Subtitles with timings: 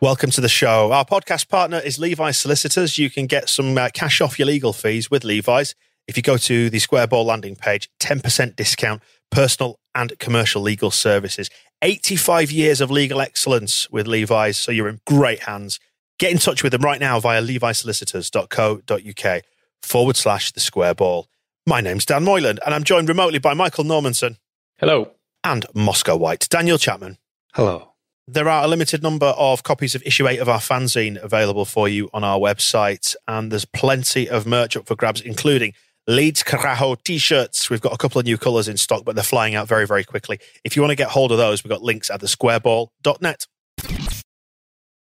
[0.00, 0.92] Welcome to the show.
[0.92, 2.98] Our podcast partner is Levi's Solicitors.
[2.98, 5.74] You can get some uh, cash off your legal fees with Levi's.
[6.06, 10.92] If you go to the Square Ball landing page, 10% discount, personal and commercial legal
[10.92, 11.50] services.
[11.82, 15.80] 85 years of legal excellence with Levi's, so you're in great hands.
[16.20, 19.42] Get in touch with them right now via levisolicitors.co.uk
[19.82, 21.26] forward slash the square ball.
[21.66, 24.36] My name's Dan Moyland, and I'm joined remotely by Michael Normanson.
[24.78, 25.10] Hello.
[25.42, 26.46] And Moscow White.
[26.48, 27.18] Daniel Chapman.
[27.54, 27.87] Hello.
[28.30, 31.88] There are a limited number of copies of issue 8 of our fanzine available for
[31.88, 35.72] you on our website, and there's plenty of merch up for grabs, including
[36.06, 37.70] Leeds Carajo t shirts.
[37.70, 40.04] We've got a couple of new colours in stock, but they're flying out very, very
[40.04, 40.38] quickly.
[40.62, 43.46] If you want to get hold of those, we've got links at thesquareball.net.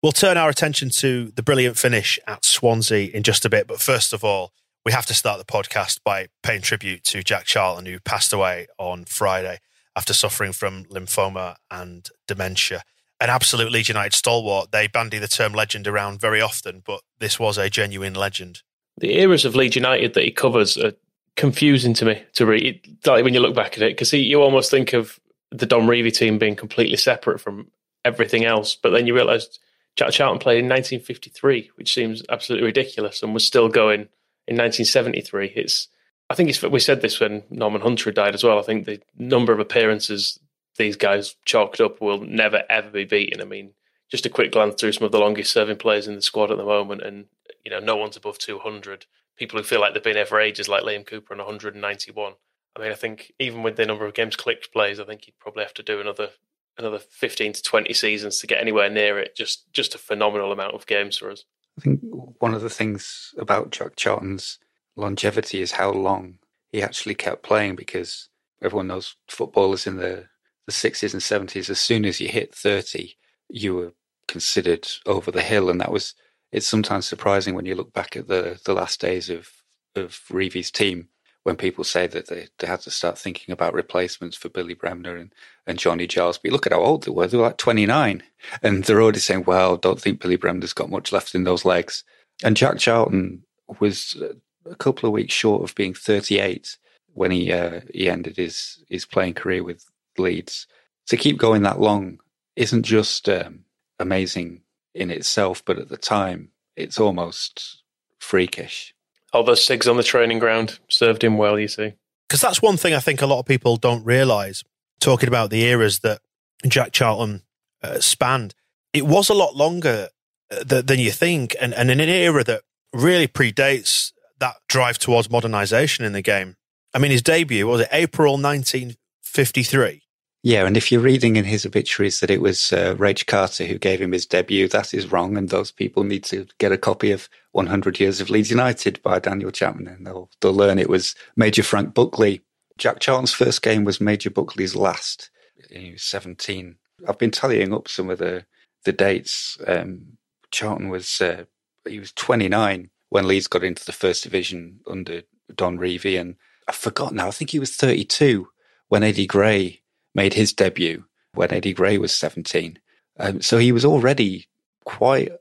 [0.04, 3.82] We'll turn our attention to the brilliant finish at Swansea in just a bit, but
[3.82, 4.52] first of all,
[4.86, 8.68] we have to start the podcast by paying tribute to Jack Charlton, who passed away
[8.78, 9.58] on Friday
[9.96, 12.84] after suffering from lymphoma and dementia
[13.22, 14.72] an absolute Leeds United stalwart.
[14.72, 18.62] They bandy the term legend around very often, but this was a genuine legend.
[18.98, 20.94] The eras of Leeds United that he covers are
[21.36, 22.98] confusing to me to read.
[23.06, 25.20] Like when you look back at it, because you almost think of
[25.52, 27.72] the Don Revie team being completely separate from
[28.06, 29.60] everything else, but then you realise
[29.96, 34.02] Jack Charlton played in 1953, which seems absolutely ridiculous, and was still going
[34.48, 35.54] in 1973.
[35.56, 35.88] It's
[36.30, 38.60] I think we said this when Norman Hunter died as well.
[38.60, 40.40] I think the number of appearances
[40.80, 43.42] these guys chalked up will never ever be beaten.
[43.42, 43.74] I mean,
[44.10, 46.58] just a quick glance through some of the longest serving players in the squad at
[46.58, 47.26] the moment, and
[47.64, 49.06] you know, no one's above 200.
[49.38, 52.34] People who feel like they've been there for ages, like Liam Cooper and 191.
[52.76, 55.40] I mean, I think even with the number of games clicked plays, I think he'd
[55.40, 56.30] probably have to do another
[56.78, 59.36] another 15 to 20 seasons to get anywhere near it.
[59.36, 61.44] Just just a phenomenal amount of games for us.
[61.78, 64.60] I think one of the things about Jack Charlton's
[64.96, 66.40] longevity is how long
[66.72, 68.30] he actually kept playing because
[68.62, 70.28] everyone knows footballers in the
[70.70, 73.16] the 60s and 70s, as soon as you hit 30,
[73.50, 73.94] you were
[74.28, 75.70] considered over the hill.
[75.70, 76.14] And that was,
[76.52, 79.50] it's sometimes surprising when you look back at the, the last days of,
[79.96, 81.10] of Revie's team,
[81.44, 85.16] when people say that they, they had to start thinking about replacements for Billy Bremner
[85.16, 85.34] and,
[85.66, 86.38] and Johnny Giles.
[86.38, 87.26] But look at how old they were.
[87.26, 88.22] They were like 29.
[88.62, 92.04] And they're already saying, well, don't think Billy Bremner's got much left in those legs.
[92.44, 93.44] And Jack Charlton
[93.80, 94.22] was
[94.70, 96.78] a couple of weeks short of being 38
[97.14, 99.86] when he uh, he ended his his playing career with
[100.20, 100.68] Leeds.
[101.08, 102.20] To keep going that long
[102.56, 103.66] isn't just um,
[104.00, 104.62] amazing
[104.94, 107.84] in itself, but at the time, it's almost
[108.20, 108.94] freakish.
[109.34, 111.94] All those SIGs on the training ground served him well, you see.
[112.28, 114.64] Because that's one thing I think a lot of people don't realise,
[115.00, 116.22] talking about the eras that
[116.68, 117.44] Jack Charlton
[117.82, 118.54] uh, spanned.
[118.94, 120.10] It was a lot longer
[120.52, 122.62] uh, th- than you think, and, and in an era that
[122.94, 126.56] really predates that drive towards modernisation in the game.
[126.94, 130.04] I mean, his debut was it April 1953?
[130.42, 133.78] Yeah, and if you're reading in his obituaries that it was uh, Raich Carter who
[133.78, 137.12] gave him his debut, that is wrong, and those people need to get a copy
[137.12, 141.14] of 100 Years of Leeds United by Daniel Chapman, and they'll they'll learn it was
[141.36, 142.42] Major Frank Buckley.
[142.78, 145.30] Jack Charlton's first game was Major Buckley's last.
[145.70, 146.78] He was 17.
[147.06, 148.46] I've been tallying up some of the
[148.86, 149.58] the dates.
[149.68, 150.18] Um,
[150.52, 151.44] Charlton was uh,
[151.86, 156.36] he was 29 when Leeds got into the first division under Don Revie, and
[156.66, 157.28] I forgot now.
[157.28, 158.48] I think he was 32
[158.88, 159.82] when Eddie Gray
[160.20, 162.78] made his debut when Eddie Gray was 17.
[163.22, 164.50] Um, so he was already
[164.84, 165.32] quite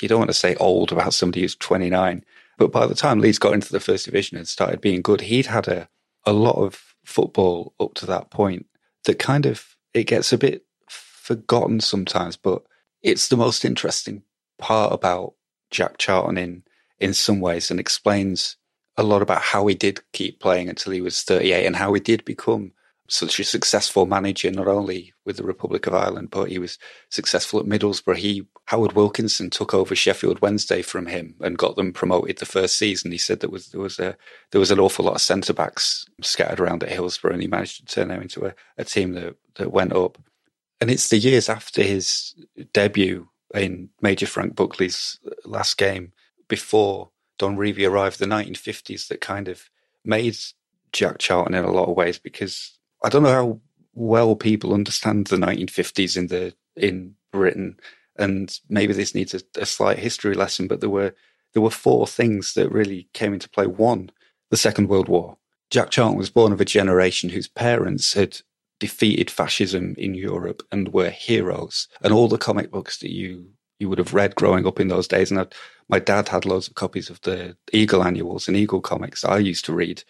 [0.00, 2.24] you don't want to say old about somebody who's 29,
[2.56, 5.46] but by the time Leeds got into the first division and started being good, he'd
[5.46, 5.88] had a,
[6.24, 8.66] a lot of football up to that point
[9.04, 12.62] that kind of, it gets a bit forgotten sometimes, but
[13.02, 14.22] it's the most interesting
[14.58, 15.34] part about
[15.70, 16.62] Jack Charlton in,
[17.00, 18.56] in some ways and explains
[18.96, 22.00] a lot about how he did keep playing until he was 38 and how he
[22.00, 22.72] did become
[23.08, 26.78] such a successful manager, not only with the Republic of Ireland, but he was
[27.08, 28.16] successful at Middlesbrough.
[28.16, 32.76] He Howard Wilkinson took over Sheffield Wednesday from him and got them promoted the first
[32.76, 33.10] season.
[33.10, 34.16] He said there was there was a
[34.50, 37.78] there was an awful lot of centre backs scattered around at Hillsborough, and he managed
[37.78, 40.18] to turn them into a, a team that that went up.
[40.80, 42.34] And it's the years after his
[42.72, 46.12] debut in Major Frank Buckley's last game
[46.46, 49.70] before Don Revie arrived, the 1950s, that kind of
[50.04, 50.36] made
[50.92, 53.60] Jack Charlton in a lot of ways because I don't know how
[53.94, 57.78] well people understand the 1950s in the in Britain,
[58.16, 60.68] and maybe this needs a, a slight history lesson.
[60.68, 61.14] But there were
[61.54, 63.66] there were four things that really came into play.
[63.66, 64.10] One,
[64.50, 65.36] the Second World War.
[65.70, 68.40] Jack Charlton was born of a generation whose parents had
[68.80, 71.88] defeated fascism in Europe and were heroes.
[72.00, 75.08] And all the comic books that you you would have read growing up in those
[75.08, 75.54] days, and I'd,
[75.88, 79.64] my dad had loads of copies of the Eagle annuals and Eagle comics I used
[79.66, 80.02] to read.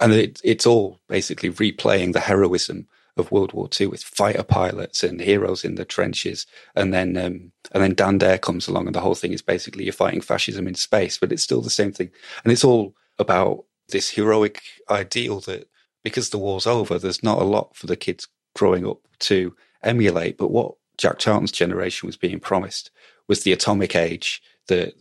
[0.00, 5.04] And it, it's all basically replaying the heroism of World War II with fighter pilots
[5.04, 6.46] and heroes in the trenches.
[6.74, 9.84] And then, um, and then Dan Dare comes along and the whole thing is basically
[9.84, 12.10] you're fighting fascism in space, but it's still the same thing.
[12.42, 15.68] And it's all about this heroic ideal that
[16.02, 18.26] because the war's over, there's not a lot for the kids
[18.56, 20.38] growing up to emulate.
[20.38, 22.90] But what Jack Charlton's generation was being promised
[23.26, 24.92] was the atomic age the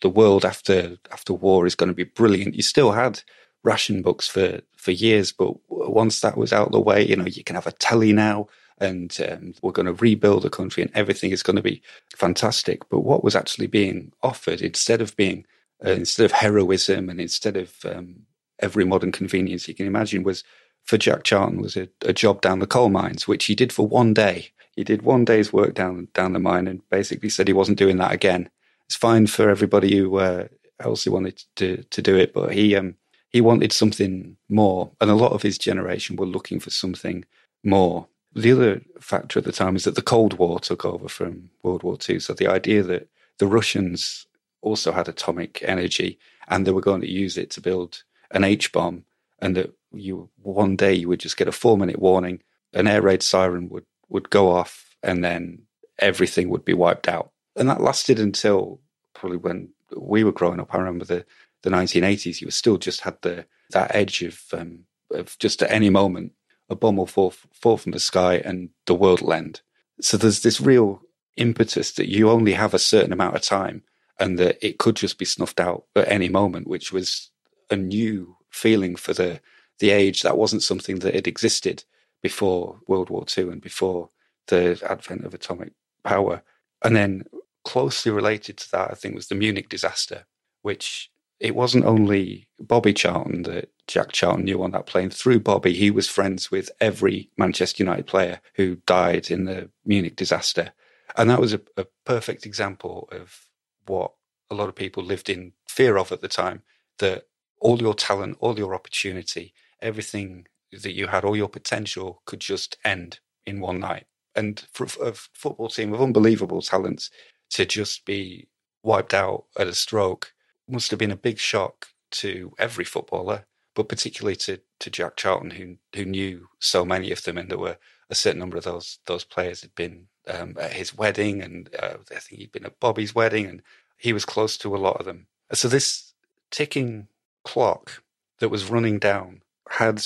[0.00, 2.54] the world after after war is going to be brilliant.
[2.54, 3.20] You still had
[3.62, 7.26] ration books for for years, but once that was out of the way, you know,
[7.26, 8.48] you can have a telly now,
[8.78, 11.82] and um, we're going to rebuild the country, and everything is going to be
[12.16, 12.88] fantastic.
[12.88, 15.44] But what was actually being offered instead of being
[15.84, 18.26] uh, instead of heroism and instead of um,
[18.60, 20.44] every modern convenience you can imagine was
[20.84, 23.86] for Jack Charlton was a, a job down the coal mines, which he did for
[23.86, 24.50] one day.
[24.80, 27.98] He did one day's work down down the mine and basically said he wasn't doing
[27.98, 28.48] that again.
[28.86, 30.48] It's fine for everybody who uh,
[30.80, 32.94] else who wanted to to do it, but he um
[33.28, 37.26] he wanted something more, and a lot of his generation were looking for something
[37.62, 38.06] more.
[38.34, 41.82] The other factor at the time is that the Cold War took over from World
[41.82, 43.06] War II, so the idea that
[43.36, 44.26] the Russians
[44.62, 46.18] also had atomic energy
[46.48, 49.04] and they were going to use it to build an H bomb,
[49.42, 52.40] and that you one day you would just get a four minute warning,
[52.72, 55.62] an air raid siren would would go off, and then
[55.98, 58.80] everything would be wiped out and that lasted until
[59.14, 60.74] probably when we were growing up.
[60.74, 61.24] I remember the
[61.62, 62.40] the 1980s.
[62.40, 66.32] You still just had the that edge of um, of just at any moment
[66.68, 69.60] a bomb will fall fall from the sky and the world will end.
[70.00, 71.02] So there's this real
[71.36, 73.82] impetus that you only have a certain amount of time
[74.18, 77.30] and that it could just be snuffed out at any moment, which was
[77.70, 79.40] a new feeling for the
[79.80, 80.22] the age.
[80.22, 81.84] That wasn't something that had existed
[82.22, 84.10] before World War II and before
[84.48, 85.72] the advent of atomic
[86.04, 86.42] power.
[86.82, 87.24] And then
[87.64, 90.26] closely related to that, I think, was the Munich disaster,
[90.62, 95.10] which it wasn't only Bobby Charlton that Jack Charlton knew on that plane.
[95.10, 100.16] Through Bobby, he was friends with every Manchester United player who died in the Munich
[100.16, 100.72] disaster.
[101.16, 103.46] And that was a, a perfect example of
[103.86, 104.12] what
[104.50, 106.62] a lot of people lived in fear of at the time
[106.98, 107.24] that
[107.58, 112.76] all your talent, all your opportunity, everything that you had, all your potential could just
[112.84, 114.06] end in one night.
[114.34, 117.10] And for a football team of unbelievable talents,
[117.50, 118.48] to just be
[118.82, 120.32] wiped out at a stroke
[120.68, 125.50] must have been a big shock to every footballer, but particularly to, to Jack Charlton,
[125.50, 127.76] who who knew so many of them, and there were
[128.08, 131.96] a certain number of those those players had been um, at his wedding, and uh,
[132.10, 133.62] I think he'd been at Bobby's wedding, and
[133.96, 135.26] he was close to a lot of them.
[135.52, 136.14] So this
[136.50, 137.08] ticking
[137.44, 138.02] clock
[138.38, 140.02] that was running down had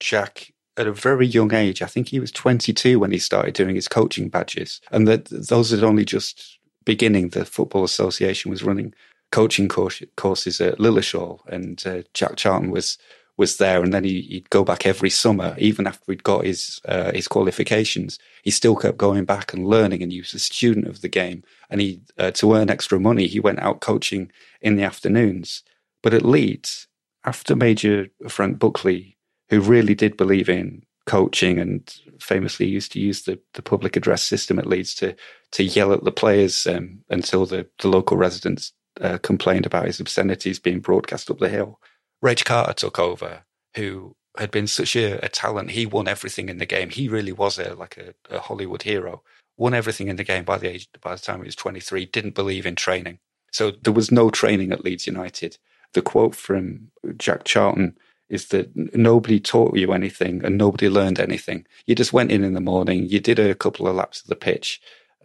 [0.00, 1.82] Jack at a very young age.
[1.82, 5.70] I think he was 22 when he started doing his coaching badges, and that those
[5.70, 8.94] had only just beginning, the Football Association was running
[9.30, 12.98] coaching course, courses at Lilleshall, and uh, Jack Charlton was
[13.36, 16.80] was there, and then he, would go back every summer, even after he'd got his
[16.84, 18.18] uh, his qualifications.
[18.42, 21.42] He still kept going back and learning, and he was a student of the game.
[21.68, 25.64] And he uh, to earn extra money, he went out coaching in the afternoons.
[26.02, 26.86] But at Leeds,
[27.24, 29.13] after Major Frank Buckley,
[29.50, 34.22] who really did believe in coaching and famously used to use the, the public address
[34.22, 35.14] system at Leeds to
[35.52, 40.00] to yell at the players um, until the, the local residents uh, complained about his
[40.00, 41.78] obscenities being broadcast up the hill.
[42.24, 43.44] Raich Carter took over,
[43.76, 45.70] who had been such a, a talent.
[45.72, 46.90] He won everything in the game.
[46.90, 49.22] He really was a like a, a Hollywood hero.
[49.56, 52.34] won everything in the game by the age by the time he was 23, didn't
[52.34, 53.18] believe in training.
[53.52, 55.58] So there was no training at Leeds United.
[55.92, 57.96] The quote from Jack Charlton
[58.28, 61.66] is that nobody taught you anything and nobody learned anything.
[61.86, 64.36] You just went in in the morning, you did a couple of laps of the
[64.36, 64.80] pitch,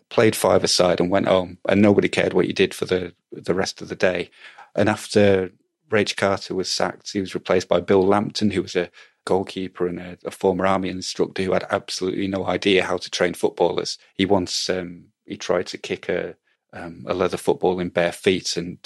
[0.10, 3.54] played five aside and went home and nobody cared what you did for the the
[3.54, 4.30] rest of the day.
[4.76, 5.52] And after
[5.90, 8.92] Raich Carter was sacked, he was replaced by Bill Lambton, who was a
[9.26, 13.34] goalkeeper and a, a former army instructor who had absolutely no idea how to train
[13.34, 13.98] footballers.
[14.16, 16.36] He once um, he tried to kick a
[16.74, 18.78] um, a leather football in bare feet and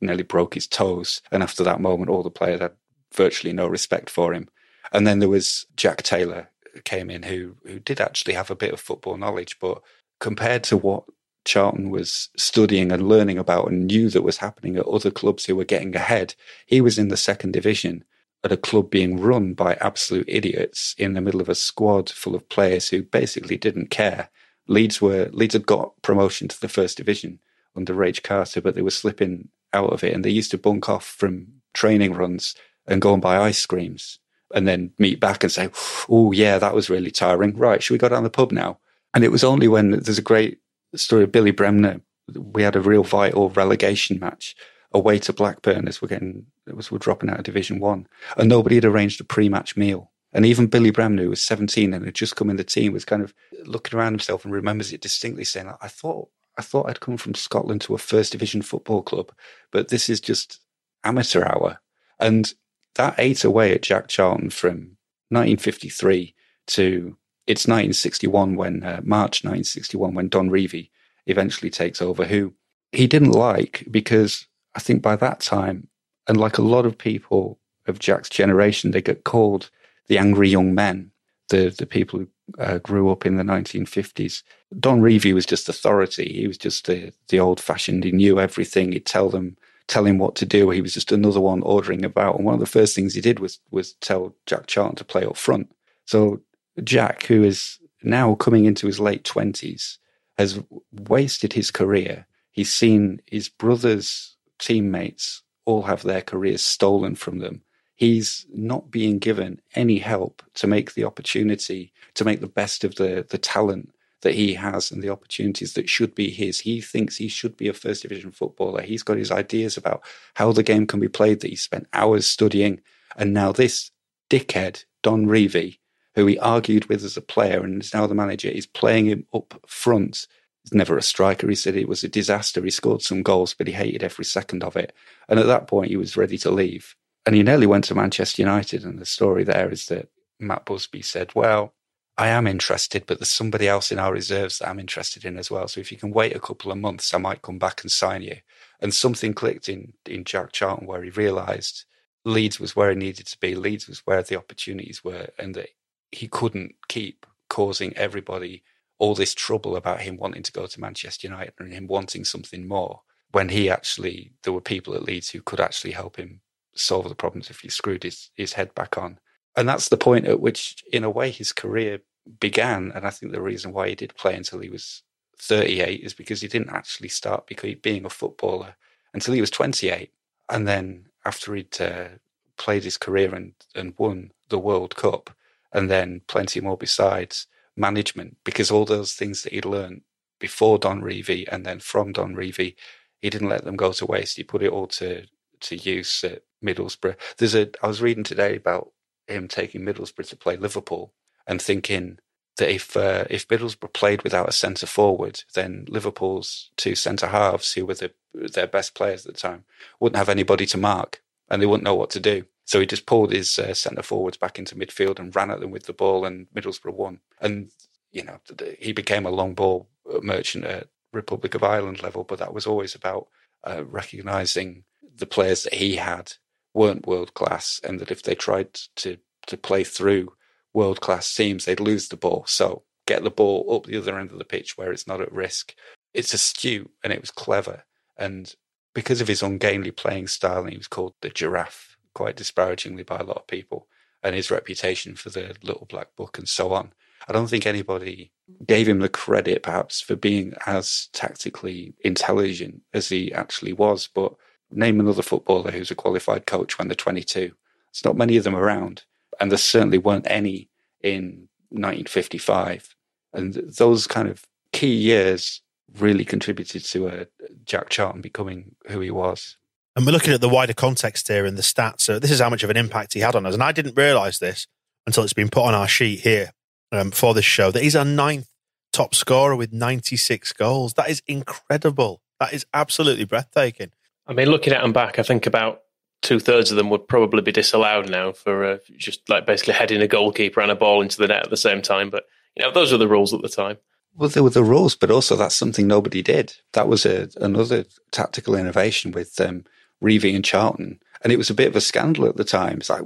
[0.00, 1.22] nearly broke his toes.
[1.30, 2.72] And after that moment, all the players had
[3.14, 4.48] virtually no respect for him.
[4.92, 6.48] And then there was Jack Taylor
[6.84, 9.82] came in who who did actually have a bit of football knowledge, but
[10.20, 11.04] compared to what
[11.44, 15.56] Charlton was studying and learning about and knew that was happening at other clubs who
[15.56, 16.34] were getting ahead,
[16.66, 18.04] he was in the second division
[18.44, 22.34] at a club being run by absolute idiots in the middle of a squad full
[22.34, 24.30] of players who basically didn't care.
[24.68, 27.40] Leeds were Leeds had got promotion to the first division
[27.76, 30.88] under Raich Carter, but they were slipping out of it, and they used to bunk
[30.88, 32.54] off from training runs
[32.86, 34.18] and go and buy ice creams,
[34.54, 35.70] and then meet back and say,
[36.08, 37.56] "Oh yeah, that was really tiring.
[37.56, 38.78] Right, should we go down the pub now?"
[39.14, 40.58] And it was only when there's a great
[40.94, 42.00] story of Billy Bremner.
[42.34, 44.54] We had a real vital relegation match
[44.92, 46.46] away to Blackburn as we're getting
[46.78, 50.10] as we're dropping out of Division One, and nobody had arranged a pre-match meal.
[50.34, 53.04] And even Billy Bremner, who was 17 and had just come in the team, was
[53.04, 53.34] kind of
[53.64, 57.34] looking around himself and remembers it distinctly, saying, "I thought I thought I'd come from
[57.34, 59.32] Scotland to a first division football club,
[59.70, 60.60] but this is just
[61.04, 61.80] amateur hour."
[62.18, 62.52] And
[62.94, 64.96] that ate away at Jack Charlton from
[65.30, 66.34] 1953
[66.68, 70.90] to it's 1961 when uh, March 1961 when Don Revie
[71.26, 72.54] eventually takes over, who
[72.92, 75.88] he didn't like because I think by that time,
[76.28, 79.70] and like a lot of people of Jack's generation, they get called
[80.06, 81.10] the angry young men,
[81.48, 84.42] the the people who uh, grew up in the 1950s.
[84.78, 86.32] Don Revie was just authority.
[86.32, 88.04] He was just the the old fashioned.
[88.04, 88.92] He knew everything.
[88.92, 90.70] He'd tell them, tell him what to do.
[90.70, 92.36] He was just another one ordering about.
[92.36, 95.24] And one of the first things he did was was tell Jack Charlton to play
[95.24, 95.74] up front.
[96.06, 96.40] So
[96.82, 99.98] Jack, who is now coming into his late twenties,
[100.38, 100.60] has
[100.92, 102.26] wasted his career.
[102.50, 107.62] He's seen his brother's teammates all have their careers stolen from them.
[107.94, 112.96] He's not being given any help to make the opportunity, to make the best of
[112.96, 113.92] the, the talent
[114.22, 116.60] that he has and the opportunities that should be his.
[116.60, 118.82] He thinks he should be a first division footballer.
[118.82, 120.02] He's got his ideas about
[120.34, 122.80] how the game can be played that he spent hours studying.
[123.16, 123.90] And now this
[124.30, 125.78] dickhead, Don Revie,
[126.14, 129.26] who he argued with as a player and is now the manager, is playing him
[129.32, 130.26] up front
[130.62, 131.48] He's never a striker.
[131.48, 132.62] He said it was a disaster.
[132.62, 134.92] He scored some goals, but he hated every second of it.
[135.28, 136.94] And at that point, he was ready to leave.
[137.26, 138.84] And he nearly went to Manchester United.
[138.84, 141.74] And the story there is that Matt Busby said, Well,
[142.22, 145.50] I am interested, but there's somebody else in our reserves that I'm interested in as
[145.50, 145.66] well.
[145.66, 148.22] So if you can wait a couple of months, I might come back and sign
[148.22, 148.36] you.
[148.78, 151.84] And something clicked in, in Jack Charlton where he realised
[152.24, 153.56] Leeds was where he needed to be.
[153.56, 155.70] Leeds was where the opportunities were, and that
[156.12, 158.62] he couldn't keep causing everybody
[159.00, 162.68] all this trouble about him wanting to go to Manchester United and him wanting something
[162.68, 163.00] more
[163.32, 166.40] when he actually there were people at Leeds who could actually help him
[166.76, 169.18] solve the problems if he screwed his, his head back on.
[169.56, 171.98] And that's the point at which, in a way, his career
[172.40, 172.92] began.
[172.94, 175.02] And I think the reason why he did play until he was
[175.38, 177.50] 38 is because he didn't actually start
[177.82, 178.76] being a footballer
[179.14, 180.10] until he was 28.
[180.48, 182.08] And then after he'd uh,
[182.56, 185.30] played his career and, and won the World Cup,
[185.72, 190.02] and then plenty more besides, management because all those things that he'd learned
[190.38, 192.74] before Don Revie and then from Don Revie,
[193.20, 194.36] he didn't let them go to waste.
[194.36, 195.26] He put it all to
[195.60, 197.16] to use at Middlesbrough.
[197.38, 198.92] There's a I was reading today about
[199.28, 201.12] him taking Middlesbrough to play Liverpool
[201.52, 202.18] and thinking
[202.56, 207.74] that if uh, if Middlesbrough played without a centre forward, then Liverpool's two centre halves,
[207.74, 209.64] who were the, their best players at the time,
[210.00, 212.44] wouldn't have anybody to mark and they wouldn't know what to do.
[212.64, 215.70] So he just pulled his uh, centre forwards back into midfield and ran at them
[215.70, 217.20] with the ball, and Middlesbrough won.
[217.40, 217.70] And
[218.10, 218.40] you know,
[218.78, 219.88] he became a long ball
[220.22, 223.28] merchant at Republic of Ireland level, but that was always about
[223.64, 226.32] uh, recognising the players that he had
[226.74, 230.32] weren't world class, and that if they tried to to play through
[230.72, 232.44] world class teams, they'd lose the ball.
[232.46, 235.32] So get the ball up the other end of the pitch where it's not at
[235.32, 235.74] risk.
[236.14, 237.84] It's astute and it was clever,
[238.16, 238.54] and
[238.94, 243.24] because of his ungainly playing style, he was called the giraffe quite disparagingly by a
[243.24, 243.86] lot of people
[244.22, 246.92] and his reputation for the Little Black Book and so on.
[247.28, 248.32] I don't think anybody
[248.66, 254.08] gave him the credit, perhaps, for being as tactically intelligent as he actually was.
[254.12, 254.34] But
[254.70, 257.40] name another footballer who's a qualified coach when they're 22.
[257.40, 259.04] There's not many of them around.
[259.40, 260.68] And there certainly weren't any
[261.02, 262.94] in 1955.
[263.32, 265.62] And those kind of key years
[265.98, 267.24] really contributed to uh,
[267.64, 269.56] Jack Charlton becoming who he was.
[269.94, 272.00] And we're looking at the wider context here and the stats.
[272.00, 273.54] So this is how much of an impact he had on us.
[273.54, 274.66] And I didn't realise this
[275.06, 276.52] until it's been put on our sheet here
[276.92, 278.48] um, for this show that he's our ninth
[278.92, 280.94] top scorer with 96 goals.
[280.94, 282.22] That is incredible.
[282.40, 283.92] That is absolutely breathtaking.
[284.26, 285.82] I mean, looking at him back, I think about
[286.22, 290.00] two thirds of them would probably be disallowed now for uh, just like basically heading
[290.00, 292.08] a goalkeeper and a ball into the net at the same time.
[292.08, 292.24] But
[292.56, 293.76] you know, those were the rules at the time.
[294.14, 296.54] Well, there were the rules, but also that's something nobody did.
[296.72, 299.64] That was a, another tactical innovation with um,
[300.02, 302.78] and Charlton, and it was a bit of a scandal at the time.
[302.78, 303.02] It's like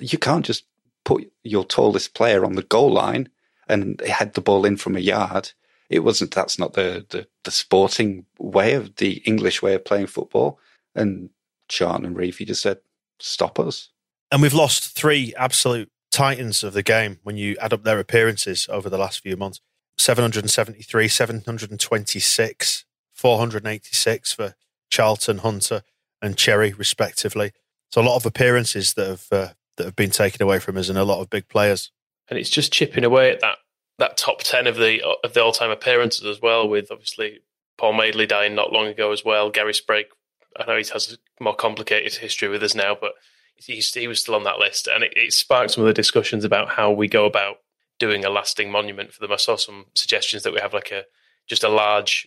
[0.00, 0.64] you can't just
[1.04, 3.30] put your tallest player on the goal line
[3.68, 5.52] and head the ball in from a yard.
[5.88, 6.34] It wasn't.
[6.34, 10.58] That's not the the, the sporting way of the English way of playing football.
[10.94, 11.30] And
[11.70, 12.78] Charlton and Revie just said,
[13.18, 13.88] "Stop us."
[14.30, 18.68] And we've lost three absolute titans of the game when you add up their appearances
[18.70, 19.60] over the last few months.
[19.98, 24.54] 773, 726, 486 for
[24.90, 25.82] Charlton, Hunter,
[26.22, 27.52] and Cherry, respectively.
[27.90, 30.88] So a lot of appearances that have uh, that have been taken away from us,
[30.88, 31.90] and a lot of big players.
[32.28, 33.58] And it's just chipping away at that
[33.98, 36.68] that top ten of the of the all time appearances as well.
[36.68, 37.40] With obviously
[37.78, 39.50] Paul Madeley dying not long ago as well.
[39.50, 40.10] Gary Sprake,
[40.58, 43.12] I know he has a more complicated history with us now, but
[43.56, 46.70] he was still on that list, and it, it sparked some of the discussions about
[46.70, 47.56] how we go about
[47.98, 49.32] doing a lasting monument for them.
[49.32, 51.04] I saw some suggestions that we have like a
[51.46, 52.26] just a large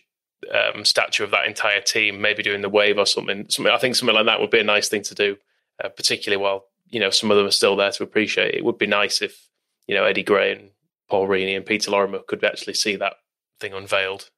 [0.52, 3.46] um, statue of that entire team, maybe doing the wave or something.
[3.48, 3.72] something.
[3.72, 5.36] I think something like that would be a nice thing to do,
[5.82, 8.54] uh, particularly while you know some of them are still there to appreciate.
[8.54, 8.58] It.
[8.58, 9.48] it would be nice if
[9.86, 10.70] you know Eddie Gray and
[11.10, 13.14] Paul Reaney and Peter Lorimer could actually see that
[13.60, 14.30] thing unveiled.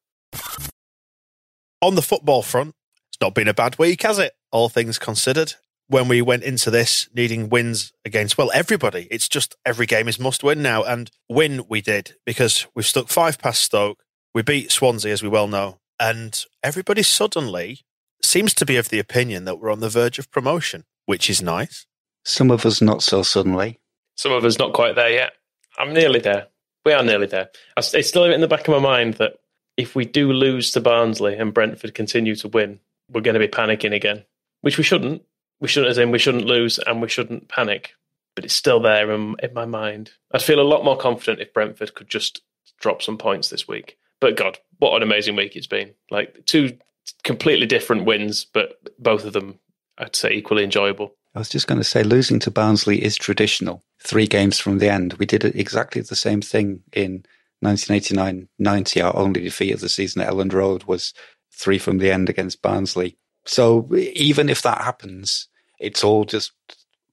[1.82, 2.74] On the football front,
[3.16, 4.34] it's not been a bad week, has it?
[4.52, 5.54] All things considered.
[5.88, 10.20] When we went into this needing wins against, well, everybody, it's just every game is
[10.20, 10.84] must win now.
[10.84, 14.04] And win we did because we've stuck five past Stoke.
[14.34, 15.78] We beat Swansea, as we well know.
[15.98, 17.86] And everybody suddenly
[18.22, 21.40] seems to be of the opinion that we're on the verge of promotion, which is
[21.40, 21.86] nice.
[22.22, 23.80] Some of us not so suddenly.
[24.16, 25.32] Some of us not quite there yet.
[25.78, 26.48] I'm nearly there.
[26.84, 27.48] We are nearly there.
[27.78, 29.38] It's still in the back of my mind that
[29.78, 32.78] if we do lose to Barnsley and Brentford continue to win,
[33.10, 34.24] we're going to be panicking again,
[34.60, 35.22] which we shouldn't.
[35.60, 37.92] We shouldn't, as in we shouldn't lose and we shouldn't panic.
[38.34, 40.10] But it's still there in, in my mind.
[40.32, 42.42] I'd feel a lot more confident if Brentford could just
[42.78, 43.96] drop some points this week.
[44.20, 45.94] But God, what an amazing week it's been!
[46.10, 46.76] Like two
[47.24, 49.58] completely different wins, but both of them,
[49.98, 51.14] I'd say, equally enjoyable.
[51.34, 53.82] I was just going to say, losing to Barnsley is traditional.
[54.02, 55.14] Three games from the end.
[55.14, 57.24] We did exactly the same thing in
[57.64, 59.04] 1989-90.
[59.04, 61.12] Our only defeat of the season at Elland Road was
[61.56, 63.16] three from the end against Barnsley.
[63.44, 66.52] So even if that happens, it's all just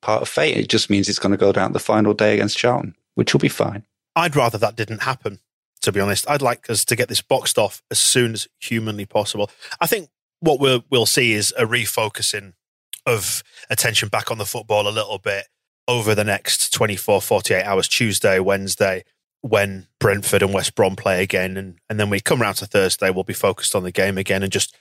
[0.02, 0.58] part of fate.
[0.58, 3.40] It just means it's going to go down the final day against Charlton, which will
[3.40, 3.86] be fine.
[4.16, 5.40] I'd rather that didn't happen,
[5.82, 6.30] to be honest.
[6.30, 9.50] I'd like us to get this boxed off as soon as humanly possible.
[9.80, 12.54] I think what we'll, we'll see is a refocusing
[13.06, 15.48] of attention back on the football a little bit
[15.88, 19.04] over the next 24, 48 hours, Tuesday, Wednesday,
[19.44, 21.58] when Brentford and West Brom play again.
[21.58, 24.42] And, and then we come around to Thursday, we'll be focused on the game again
[24.42, 24.76] and just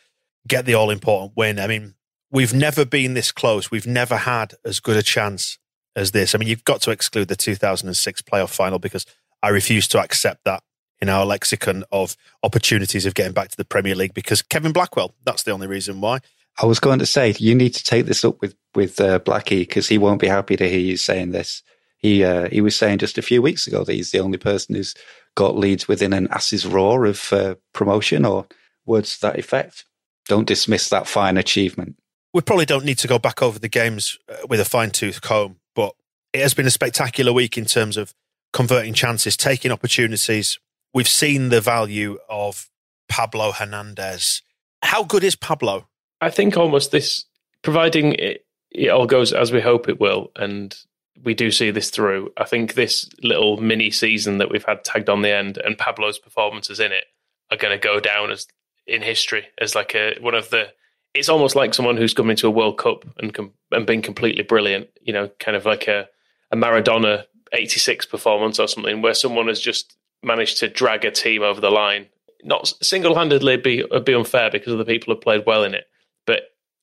[0.46, 1.58] get the all important win.
[1.58, 1.94] I mean,
[2.30, 3.72] we've never been this close.
[3.72, 5.58] We've never had as good a chance
[5.96, 6.32] as this.
[6.32, 9.04] I mean, you've got to exclude the 2006 playoff final because
[9.42, 10.62] I refuse to accept that
[11.00, 15.16] in our lexicon of opportunities of getting back to the Premier League because Kevin Blackwell,
[15.24, 16.20] that's the only reason why.
[16.62, 19.60] I was going to say you need to take this up with with uh, Blackie
[19.60, 21.62] because he won't be happy to hear you saying this.
[22.02, 24.74] He uh, he was saying just a few weeks ago that he's the only person
[24.74, 24.94] who's
[25.36, 28.46] got Leeds within an ass's roar of uh, promotion or
[28.84, 29.84] words to that effect.
[30.26, 31.96] Don't dismiss that fine achievement.
[32.34, 35.20] We probably don't need to go back over the games uh, with a fine tooth
[35.20, 35.94] comb, but
[36.32, 38.14] it has been a spectacular week in terms of
[38.52, 40.58] converting chances, taking opportunities.
[40.92, 42.68] We've seen the value of
[43.08, 44.42] Pablo Hernandez.
[44.82, 45.88] How good is Pablo?
[46.20, 47.24] I think almost this,
[47.62, 50.76] providing it, it all goes as we hope it will, and
[51.22, 52.32] we do see this through.
[52.36, 56.18] I think this little mini season that we've had tagged on the end and Pablo's
[56.18, 57.04] performances in it
[57.50, 58.46] are going to go down as
[58.86, 60.68] in history as like a one of the.
[61.14, 64.42] It's almost like someone who's come into a World Cup and com, and been completely
[64.42, 64.88] brilliant.
[65.00, 66.08] You know, kind of like a
[66.50, 71.42] a Maradona '86 performance or something, where someone has just managed to drag a team
[71.42, 72.06] over the line.
[72.42, 75.84] Not single handedly be be unfair because other people have played well in it,
[76.26, 76.42] but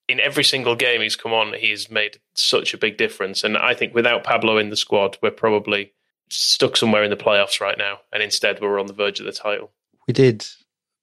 [0.09, 3.43] in every single game he's come on, he's made such a big difference.
[3.43, 5.93] And I think without Pablo in the squad, we're probably
[6.29, 7.99] stuck somewhere in the playoffs right now.
[8.11, 9.71] And instead, we're on the verge of the title.
[10.07, 10.45] We did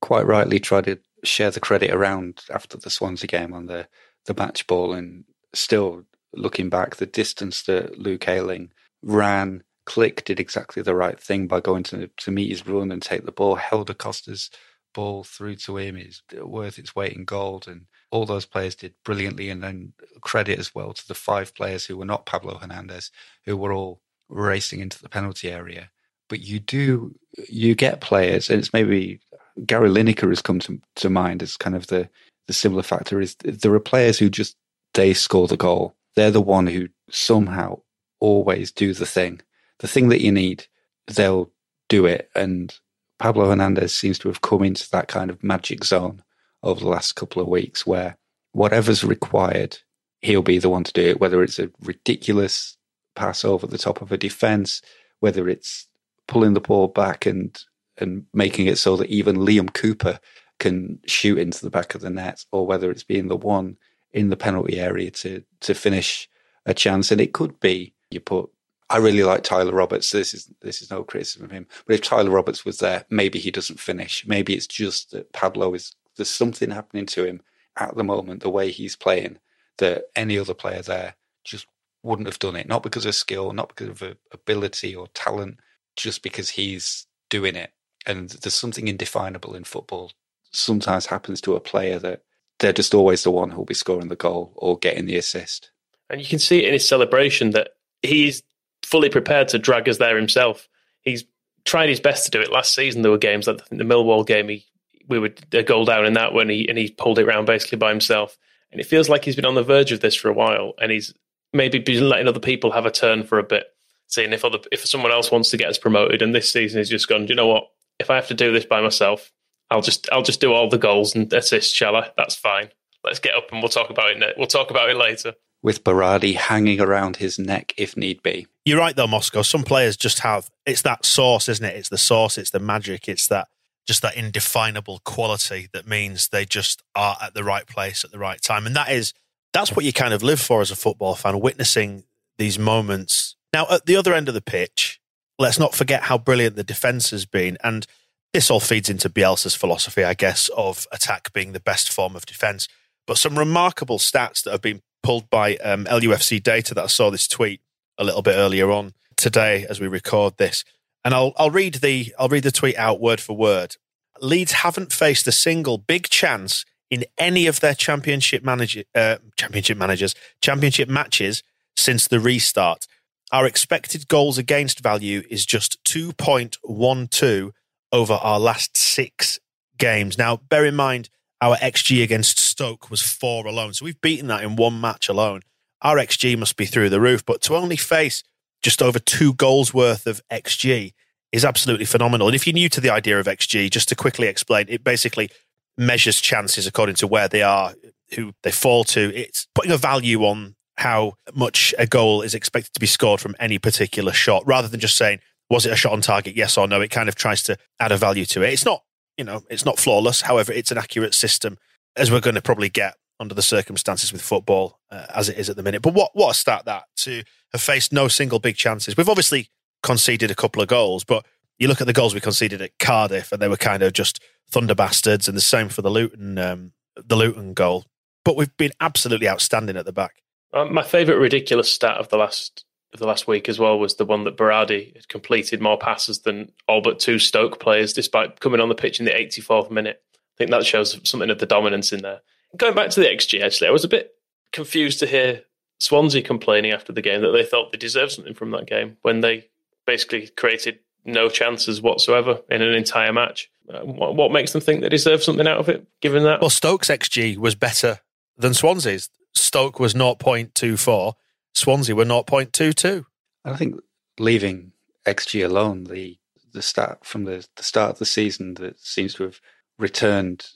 [0.03, 3.87] quite rightly try to share the credit around after the Swansea game on the,
[4.27, 4.93] the match ball.
[4.93, 6.03] And still
[6.35, 11.61] looking back, the distance that Luke Ayling ran, Klich did exactly the right thing by
[11.61, 14.51] going to, to meet his run and take the ball, Helder Costa's
[14.93, 17.69] ball through to him is worth its weight in gold.
[17.69, 19.51] And all those players did brilliantly.
[19.51, 23.11] And then credit as well to the five players who were not Pablo Hernandez,
[23.45, 25.91] who were all racing into the penalty area.
[26.29, 27.15] But you do,
[27.49, 29.21] you get players, and it's maybe
[29.65, 32.09] Gary Lineker has come to, to mind as kind of the,
[32.47, 34.57] the similar factor is there are players who just,
[34.95, 35.95] they score the goal.
[36.17, 37.81] They're the one who somehow
[38.19, 39.41] always do the thing.
[39.79, 40.67] The thing that you need,
[41.07, 41.51] they'll
[41.89, 42.31] do it.
[42.35, 42.75] And
[43.19, 46.23] Pablo Hernandez seems to have come into that kind of magic zone
[46.67, 48.17] over the last couple of weeks where
[48.53, 49.79] whatever's required,
[50.21, 52.77] he'll be the one to do it, whether it's a ridiculous
[53.15, 54.83] pass over the top of a defense,
[55.21, 55.87] whether it's
[56.27, 57.59] pulling the ball back and
[57.99, 60.21] and making it so that even Liam Cooper
[60.59, 63.77] can shoot into the back of the net, or whether it's being the one
[64.13, 66.29] in the penalty area to to finish
[66.67, 67.11] a chance.
[67.11, 68.51] And it could be you put
[68.89, 70.11] I really like Tyler Roberts.
[70.11, 73.39] This is this is no criticism of him, but if Tyler Roberts was there, maybe
[73.39, 74.25] he doesn't finish.
[74.27, 77.43] Maybe it's just that Pablo is there's something happening to him
[77.77, 79.39] at the moment, the way he's playing,
[79.79, 81.67] that any other player there just
[82.03, 82.69] wouldn't have done it.
[82.69, 85.59] Not because of skill, not because of ability or talent,
[85.97, 87.73] just because he's doing it.
[88.07, 90.13] And there's something indefinable in football.
[90.53, 92.23] Sometimes happens to a player that
[92.61, 95.71] they're just always the one who'll be scoring the goal or getting the assist.
[96.09, 97.71] And you can see it in his celebration that
[98.03, 98.43] he's
[98.83, 100.69] fully prepared to drag us there himself.
[101.03, 101.25] He's
[101.65, 102.53] tried his best to do it.
[102.53, 104.49] Last season there were games like the Millwall game.
[104.49, 104.65] He
[105.09, 107.79] we were a goal down in that one, he and he pulled it around basically
[107.79, 108.37] by himself.
[108.73, 110.91] And it feels like he's been on the verge of this for a while, and
[110.91, 111.15] he's
[111.53, 113.67] maybe been letting other people have a turn for a bit,
[114.09, 116.23] seeing if other if someone else wants to get us promoted.
[116.23, 117.27] And this season he's just gone.
[117.27, 117.65] Do you know what?
[117.99, 119.33] If I have to do this by myself,
[119.71, 122.11] I'll just I'll just do all the goals and assists, shall I?
[122.17, 122.71] That's fine.
[123.05, 124.35] Let's get up and we'll talk about it.
[124.37, 128.47] We'll talk about it later with Berardi hanging around his neck if need be.
[128.65, 129.43] You're right though, Moscow.
[129.43, 131.77] Some players just have it's that sauce, isn't it?
[131.77, 133.49] It's the sauce, it's the magic, it's that
[133.87, 138.19] just that indefinable quality that means they just are at the right place at the
[138.19, 138.67] right time.
[138.67, 139.13] And that is
[139.53, 142.05] that's what you kind of live for as a football fan, witnessing
[142.37, 143.37] these moments.
[143.53, 145.01] Now at the other end of the pitch,
[145.39, 147.57] let's not forget how brilliant the defence has been.
[147.63, 147.87] And
[148.33, 152.27] this all feeds into Bielsa's philosophy, I guess, of attack being the best form of
[152.27, 152.69] defence.
[153.07, 157.11] But some remarkable stats that have been pulled by um, LUFC data that I saw
[157.11, 157.61] this tweet
[157.97, 160.65] a little bit earlier on today as we record this.
[161.07, 163.77] And I'll I'll read the I'll read the tweet out word for word.
[164.21, 169.79] Leeds haven't faced a single big chance in any of their championship manager uh, championship
[169.79, 171.45] managers championship matches
[171.77, 172.89] since the restart.
[173.31, 177.53] Our expected goals against value is just 2.12
[177.93, 179.39] over our last 6
[179.79, 180.19] games.
[180.19, 181.09] Now bear in mind
[181.41, 183.75] our XG against Stoke was four alone.
[183.75, 185.43] So we've beaten that in one match alone.
[185.83, 188.25] Our XG must be through the roof, but to only face
[188.61, 190.93] just over two goals worth of XG
[191.37, 192.27] is absolutely phenomenal.
[192.27, 195.31] And if you're new to the idea of XG, just to quickly explain, it basically
[195.77, 197.75] measures chances according to where they are,
[198.15, 199.15] who they fall to.
[199.15, 203.37] It's putting a value on how much a goal is expected to be scored from
[203.39, 206.35] any particular shot, rather than just saying, was it a shot on target?
[206.35, 206.81] Yes or no.
[206.81, 208.53] It kind of tries to add a value to it.
[208.53, 208.83] It's not
[209.17, 210.23] you know, it's not flawless.
[210.23, 211.59] However, it's an accurate system,
[211.97, 215.49] as we're going to probably get under the circumstances with football uh, as it is
[215.49, 215.83] at the minute.
[215.83, 217.23] But what what a start that to
[217.53, 218.97] have faced no single big chances.
[218.97, 219.49] We've obviously
[219.83, 221.25] conceded a couple of goals, but
[221.59, 224.23] you look at the goals we conceded at Cardiff, and they were kind of just
[224.51, 227.85] thunder bastards, and the same for the Luton um, the Luton goal.
[228.25, 230.23] But we've been absolutely outstanding at the back.
[230.53, 233.97] Um, my favourite ridiculous stat of the last of the last week as well was
[233.97, 238.41] the one that Berardi had completed more passes than all but two Stoke players, despite
[238.41, 240.03] coming on the pitch in the 84th minute.
[240.15, 242.21] I think that shows something of the dominance in there.
[242.57, 244.15] Going back to the XG, actually, I was a bit
[244.53, 245.43] confused to hear
[245.81, 249.21] Swansea complaining after the game that they thought they deserved something from that game when
[249.21, 249.49] they
[249.87, 253.51] basically created no chances whatsoever in an entire match.
[253.73, 256.41] Uh, what, what, makes them think they deserve something out of it, given that?
[256.41, 258.01] Well, Stoke's XG was better
[258.37, 259.11] than Swansea's.
[259.35, 261.15] Stoke was 0.24
[261.57, 263.07] Swansea were 0.22.
[263.47, 263.81] I think
[264.19, 264.73] leaving
[265.07, 266.19] XG alone, the
[266.53, 269.41] the start from the, the start of the season that seems to have
[269.79, 270.47] returned,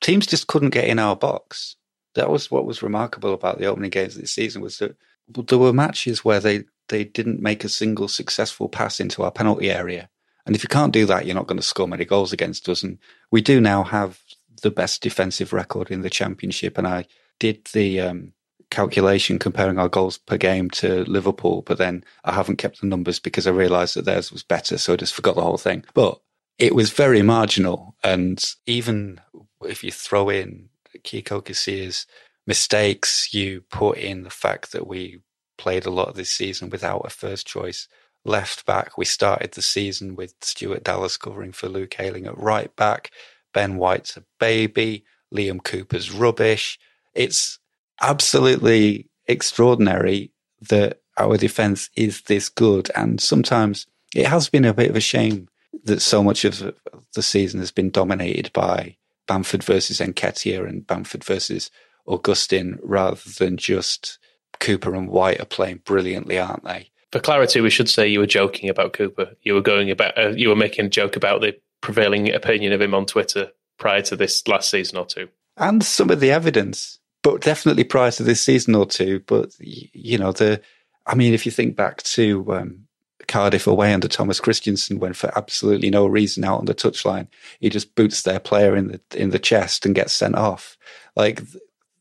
[0.00, 1.76] teams just couldn't get in our box.
[2.14, 4.96] That was what was remarkable about the opening games of this season was that
[5.28, 9.70] there were matches where they, they didn't make a single successful pass into our penalty
[9.70, 10.08] area.
[10.46, 12.82] And if you can't do that, you're not going to score many goals against us.
[12.82, 12.98] And
[13.30, 14.20] we do now have
[14.62, 16.76] the best defensive record in the championship.
[16.76, 17.06] And I
[17.38, 18.32] did the um,
[18.70, 23.18] calculation comparing our goals per game to Liverpool, but then I haven't kept the numbers
[23.18, 25.84] because I realised that theirs was better, so I just forgot the whole thing.
[25.94, 26.20] But
[26.58, 29.20] it was very marginal, and even
[29.62, 32.06] if you throw in Kiko Casilla's
[32.46, 35.20] mistakes, you put in the fact that we
[35.60, 37.86] played a lot of this season without a first choice
[38.24, 38.96] left back.
[38.96, 43.10] We started the season with Stuart Dallas covering for Luke Ayling at right back.
[43.52, 45.04] Ben White's a baby.
[45.32, 46.78] Liam Cooper's rubbish.
[47.14, 47.58] It's
[48.00, 50.32] absolutely extraordinary
[50.68, 52.90] that our defense is this good.
[52.96, 55.48] And sometimes it has been a bit of a shame
[55.84, 56.74] that so much of
[57.14, 58.96] the season has been dominated by
[59.28, 61.70] Bamford versus Nketiah and Bamford versus
[62.06, 64.18] Augustin rather than just
[64.60, 66.90] Cooper and White are playing brilliantly, aren't they?
[67.10, 69.34] For clarity, we should say you were joking about Cooper.
[69.42, 72.80] You were going about, uh, you were making a joke about the prevailing opinion of
[72.80, 75.28] him on Twitter prior to this last season or two.
[75.56, 79.20] And some of the evidence, but definitely prior to this season or two.
[79.26, 80.62] But, you know, the,
[81.06, 82.86] I mean, if you think back to um,
[83.26, 87.28] Cardiff away under Thomas Christiansen, when for absolutely no reason out on the touchline,
[87.60, 90.76] he just boots their player in the in the chest and gets sent off.
[91.16, 91.42] Like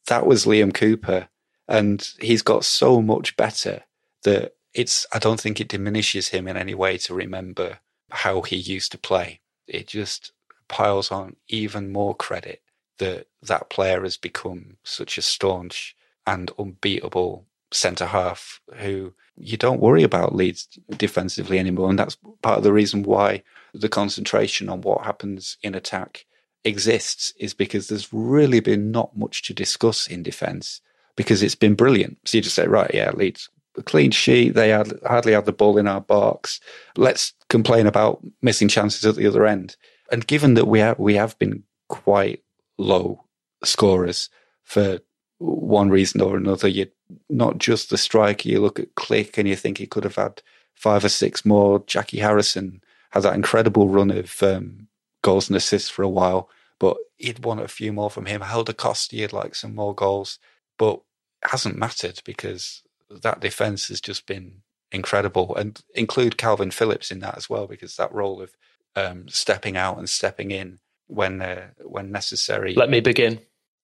[0.07, 1.29] that was Liam Cooper,
[1.69, 3.83] and he's got so much better
[4.23, 5.05] that it's.
[5.13, 7.79] I don't think it diminishes him in any way to remember
[8.09, 9.39] how he used to play.
[9.67, 10.31] It just
[10.67, 12.61] piles on even more credit
[12.97, 19.79] that that player has become such a staunch and unbeatable centre half who you don't
[19.79, 21.89] worry about Leeds defensively anymore.
[21.89, 26.25] And that's part of the reason why the concentration on what happens in attack
[26.65, 30.81] exists is because there's really been not much to discuss in defence
[31.19, 32.17] because it's been brilliant.
[32.23, 34.51] So you just say, right, yeah, Leeds, a clean sheet.
[34.51, 36.61] They had, hardly had the ball in our box.
[36.95, 39.75] Let's complain about missing chances at the other end.
[40.13, 42.41] And given that we have, we have been quite
[42.77, 43.25] low
[43.65, 44.29] scorers
[44.63, 44.99] for
[45.39, 46.69] one reason or another.
[46.69, 46.87] You
[47.29, 48.47] not just the striker.
[48.47, 50.41] You look at Klich and you think he could have had
[50.73, 51.83] five or six more.
[51.85, 54.87] Jackie Harrison had that incredible run of um,
[55.21, 56.47] goals and assists for a while,
[56.79, 58.39] but he'd want a few more from him.
[58.39, 60.39] Helder Costa, he'd like some more goals,
[60.77, 61.01] but
[61.43, 65.55] hasn't mattered because that defense has just been incredible.
[65.55, 68.55] And include Kalvin Phillips in that as well, because that role of
[68.95, 72.73] um, stepping out and stepping in when uh, when necessary.
[72.75, 73.39] Let me begin.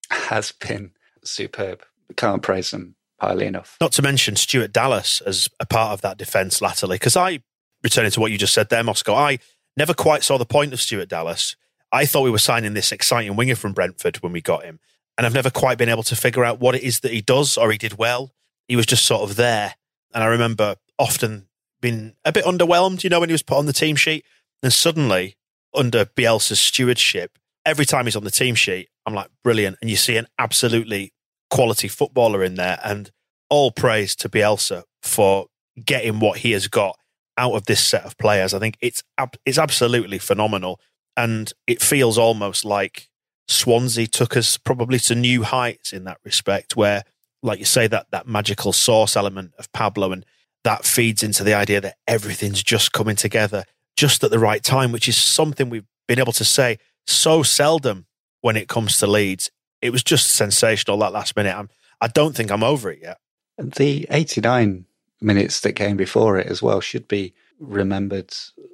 [0.10, 0.92] Has been
[1.24, 1.84] superb.
[2.16, 3.78] Can't praise them highly enough.
[3.82, 7.40] Not to mention Stuart Dallas as a part of that defence latterly, because I,
[7.84, 9.40] returning to what you just said there, Moscow, I
[9.78, 11.56] never quite saw the point of Stuart Dallas.
[11.92, 14.80] I thought we were signing this exciting winger from Brentford when we got him.
[15.18, 17.58] And I've never quite been able to figure out what it is that he does
[17.58, 18.34] or he did well.
[18.68, 19.76] He was just sort of there.
[20.14, 21.48] And I remember often
[21.82, 24.26] being a bit underwhelmed, you know, when he was put on the team sheet.
[24.62, 25.36] And suddenly,
[25.74, 29.78] under Bielsa's stewardship, every time he's on the team sheet, I'm like, brilliant.
[29.82, 31.14] And you see an absolutely
[31.50, 32.80] quality footballer in there.
[32.84, 33.12] And
[33.50, 35.48] all praise to Bielsa for
[35.84, 36.98] getting what he has got
[37.38, 38.54] out of this set of players.
[38.54, 39.04] I think it's
[39.46, 40.80] it's absolutely phenomenal,
[41.18, 43.10] and it feels almost like
[43.48, 46.76] Swansea took us probably to new heights in that respect.
[46.76, 47.04] Where,
[47.44, 50.26] like you say, that that magical source element of Pablo, and
[50.64, 54.92] that feeds into the idea that everything's just coming together just at the right time,
[54.92, 56.78] which is something we've been able to say
[57.08, 58.06] so seldom
[58.42, 59.52] when it comes to Leeds.
[59.82, 61.56] It was just sensational that last minute.
[61.56, 61.70] I'm,
[62.02, 63.20] I don't think I'm over it yet.
[63.58, 64.86] The 89
[65.22, 68.34] minutes that came before it as well should be remembered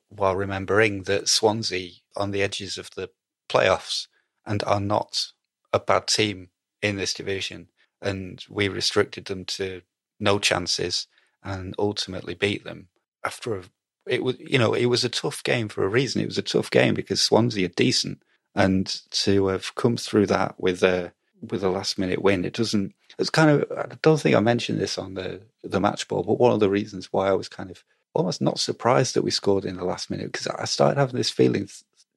[0.09, 3.09] while remembering that Swansea on the edges of the
[3.49, 4.07] playoffs
[4.45, 5.31] and are not
[5.73, 6.49] a bad team
[6.81, 7.69] in this division.
[8.01, 9.81] And we restricted them to
[10.19, 11.07] no chances
[11.43, 12.87] and ultimately beat them
[13.23, 13.63] after a,
[14.07, 16.21] it was, you know, it was a tough game for a reason.
[16.21, 18.23] It was a tough game because Swansea are decent
[18.55, 22.93] and to have come through that with a with a last minute win, it doesn't.
[23.17, 23.71] It's kind of.
[23.71, 26.69] I don't think I mentioned this on the the match ball, but one of the
[26.69, 30.09] reasons why I was kind of almost not surprised that we scored in the last
[30.09, 31.69] minute because I started having this feeling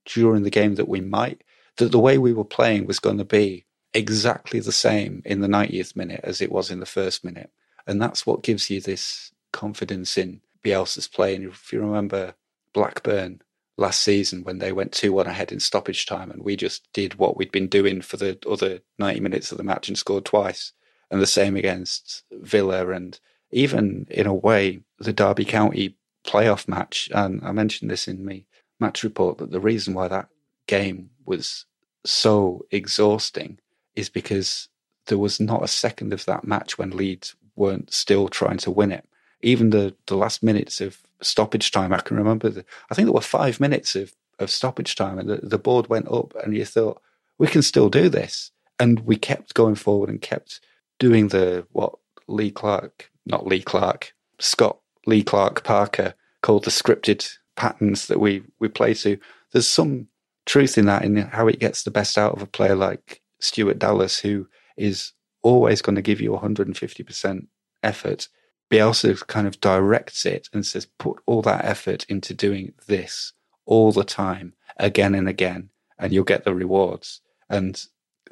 [0.05, 1.43] during the game that we might
[1.77, 5.49] that the way we were playing was going to be exactly the same in the
[5.49, 7.51] 90th minute as it was in the first minute,
[7.87, 11.35] and that's what gives you this confidence in Bielsa's play.
[11.35, 12.35] And if you remember
[12.73, 13.41] Blackburn
[13.77, 17.17] last season when they went 2 1 ahead in stoppage time and we just did
[17.17, 20.73] what we'd been doing for the other 90 minutes of the match and scored twice.
[21.11, 23.19] And the same against Villa and
[23.51, 27.09] even in a way the Derby County playoff match.
[27.15, 28.45] And I mentioned this in my
[28.81, 30.29] match report that the reason why that
[30.67, 31.67] game was
[32.05, 33.59] so exhausting
[33.95, 34.69] is because
[35.07, 38.93] there was not a second of that match when Leeds weren't still trying to win
[38.93, 39.07] it.
[39.43, 41.93] Even the, the last minutes of stoppage time.
[41.93, 45.29] I can remember, the, I think there were five minutes of, of stoppage time, and
[45.29, 47.01] the, the board went up, and you thought,
[47.39, 48.51] we can still do this.
[48.79, 50.61] And we kept going forward and kept
[50.99, 51.95] doing the what
[52.27, 58.43] Lee Clark, not Lee Clark, Scott Lee Clark Parker called the scripted patterns that we,
[58.59, 59.19] we play to.
[59.53, 60.09] There's some
[60.47, 63.79] truth in that, in how it gets the best out of a player like Stuart
[63.79, 67.47] Dallas, who is always going to give you 150%
[67.83, 68.29] effort
[68.71, 73.33] Bielsa kind of directs it and says, put all that effort into doing this
[73.67, 75.71] all the time, again and again.
[75.97, 77.21] and you'll get the rewards.
[77.49, 77.81] And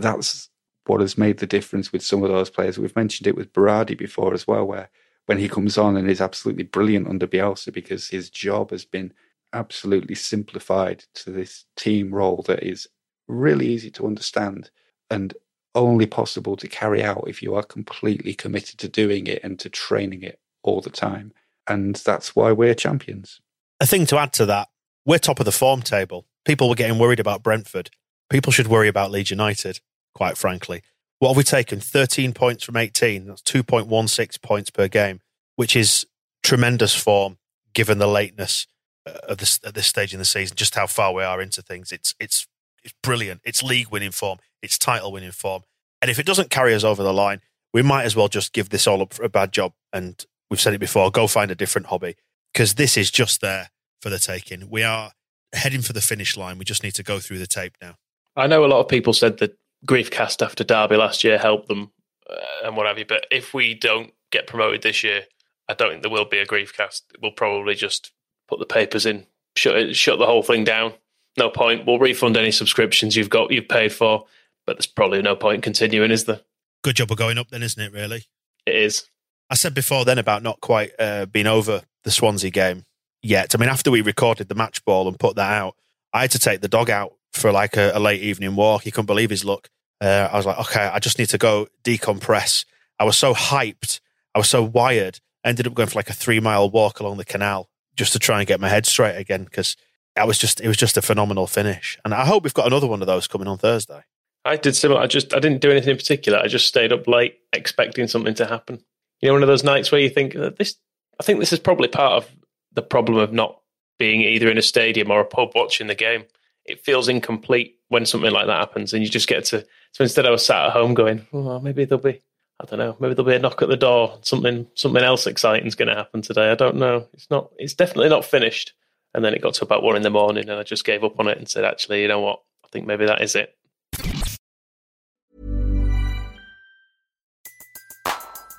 [0.01, 0.49] that's
[0.87, 2.77] what has made the difference with some of those players.
[2.77, 4.91] We've mentioned it with Berardi before as well, where
[5.27, 9.13] when he comes on and is absolutely brilliant under Bielsa because his job has been
[9.53, 12.89] absolutely simplified to this team role that is
[13.29, 14.71] really easy to understand
[15.11, 15.35] and
[15.75, 19.71] only possible to carry out if you are completely committed to doing it and to
[19.71, 21.33] training it all the time.
[21.67, 23.41] And that's why we're champions.
[23.81, 24.69] A thing to add to that,
[25.07, 26.27] we're top of the form table.
[26.45, 27.91] People were getting worried about Brentford.
[28.31, 29.81] People should worry about Leeds United,
[30.15, 30.83] quite frankly.
[31.19, 31.81] What have we taken?
[31.81, 33.27] 13 points from 18.
[33.27, 35.21] That's 2.16 points per game,
[35.57, 36.07] which is
[36.43, 37.39] tremendous form
[37.75, 38.67] given the lateness
[39.07, 41.93] of this at this stage in the season, just how far we are into things.
[41.93, 42.47] It's it's
[42.85, 43.41] it's brilliant.
[43.45, 44.39] It's league winning form.
[44.63, 45.63] It's title winning form.
[46.01, 47.41] And if it doesn't carry us over the line,
[47.73, 49.73] we might as well just give this all up for a bad job.
[49.93, 52.17] And we've said it before: go find a different hobby
[52.53, 54.69] because this is just there for the taking.
[54.69, 55.13] We are
[55.53, 56.59] heading for the finish line.
[56.59, 57.97] We just need to go through the tape now.
[58.37, 61.93] I know a lot of people said that Griefcast after Derby last year helped them
[62.29, 65.25] uh, and what have you, but if we don't get promoted this year,
[65.69, 67.03] I don't think there will be a Griefcast.
[67.21, 68.13] We'll probably just
[68.53, 70.93] put the papers in, shut it, shut the whole thing down.
[71.39, 71.87] No point.
[71.87, 74.27] We'll refund any subscriptions you've got, you've paid for,
[74.67, 76.41] but there's probably no point continuing, is there?
[76.85, 77.93] Good job of going up, then, isn't it?
[77.93, 78.27] Really,
[78.67, 79.09] it is.
[79.49, 82.85] I said before then about not quite uh, being over the Swansea game
[83.23, 83.55] yet.
[83.55, 85.77] I mean, after we recorded the match ball and put that out,
[86.13, 88.83] I had to take the dog out for like a, a late evening walk.
[88.83, 89.71] He couldn't believe his luck.
[90.01, 92.67] Uh, I was like, okay, I just need to go decompress.
[92.99, 94.01] I was so hyped.
[94.35, 95.21] I was so wired.
[95.43, 98.19] I ended up going for like a three mile walk along the canal just to
[98.19, 99.77] try and get my head straight again because
[100.17, 101.99] I was just it was just a phenomenal finish.
[102.05, 104.03] And I hope we've got another one of those coming on Thursday.
[104.45, 105.01] I did similar.
[105.01, 106.39] I just I didn't do anything in particular.
[106.39, 108.83] I just stayed up late expecting something to happen.
[109.21, 110.77] You know, one of those nights where you think uh, this.
[111.21, 112.31] I think this is probably part of
[112.73, 113.61] the problem of not
[113.99, 116.25] being either in a stadium or a pub watching the game.
[116.65, 119.65] It feels incomplete when something like that happens, and you just get to.
[119.93, 122.21] So instead, I was sat at home going, "Oh, maybe there'll be,
[122.63, 124.19] I don't know, maybe there'll be a knock at the door.
[124.23, 126.53] Something, something else exciting is going to happen today.
[126.53, 127.09] I don't know.
[127.13, 127.51] It's not.
[127.59, 128.73] It's definitely not finished."
[129.15, 131.19] And then it got to about one in the morning, and I just gave up
[131.19, 132.41] on it and said, "Actually, you know what?
[132.65, 133.57] I think maybe that is it."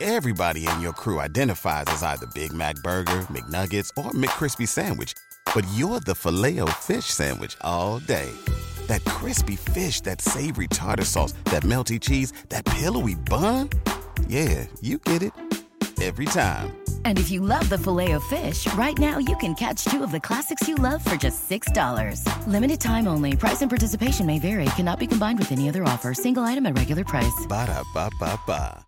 [0.01, 5.13] Everybody in your crew identifies as either Big Mac Burger, McNuggets, or McCrispy Sandwich.
[5.55, 8.29] But you're the Filet-O-Fish Sandwich all day.
[8.93, 13.71] That crispy fish, that savory tartar sauce, that melty cheese, that pillowy bun.
[14.27, 15.33] Yeah, you get it.
[15.99, 16.77] Every time.
[17.03, 20.11] And if you love the filet of fish, right now you can catch two of
[20.11, 22.47] the classics you love for just $6.
[22.47, 23.35] Limited time only.
[23.35, 24.65] Price and participation may vary.
[24.75, 26.13] Cannot be combined with any other offer.
[26.13, 27.47] Single item at regular price.
[27.49, 28.85] Ba da ba ba ba.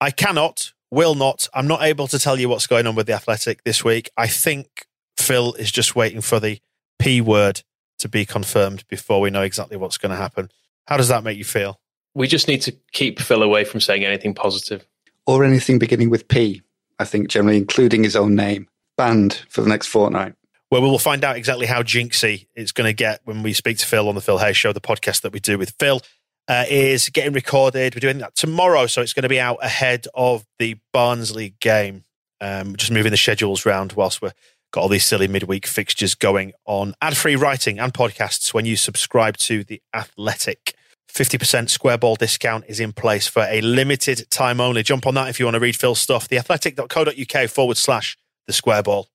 [0.00, 3.14] I cannot, will not, I'm not able to tell you what's going on with the
[3.14, 4.10] Athletic this week.
[4.16, 4.86] I think
[5.16, 6.60] Phil is just waiting for the
[6.98, 7.62] P word
[7.98, 10.50] to be confirmed before we know exactly what's going to happen.
[10.86, 11.80] How does that make you feel?
[12.14, 14.86] We just need to keep Phil away from saying anything positive.
[15.26, 16.62] Or anything beginning with P,
[16.98, 18.68] I think, generally, including his own name.
[18.96, 20.34] Banned for the next fortnight.
[20.70, 23.78] Well, we will find out exactly how jinxy it's going to get when we speak
[23.78, 26.02] to Phil on the Phil Hayes Show, the podcast that we do with Phil
[26.48, 27.94] uh, is getting recorded.
[27.94, 32.04] We're doing that tomorrow, so it's going to be out ahead of the Barnsley game.
[32.40, 34.32] Um, just moving the schedules around whilst we've
[34.70, 36.94] got all these silly midweek fixtures going on.
[37.00, 40.74] Ad free writing and podcasts when you subscribe to The Athletic.
[41.12, 44.82] 50% square ball discount is in place for a limited time only.
[44.82, 46.28] Jump on that if you want to read Phil's stuff.
[46.28, 49.08] Theathletic.co.uk forward slash the square ball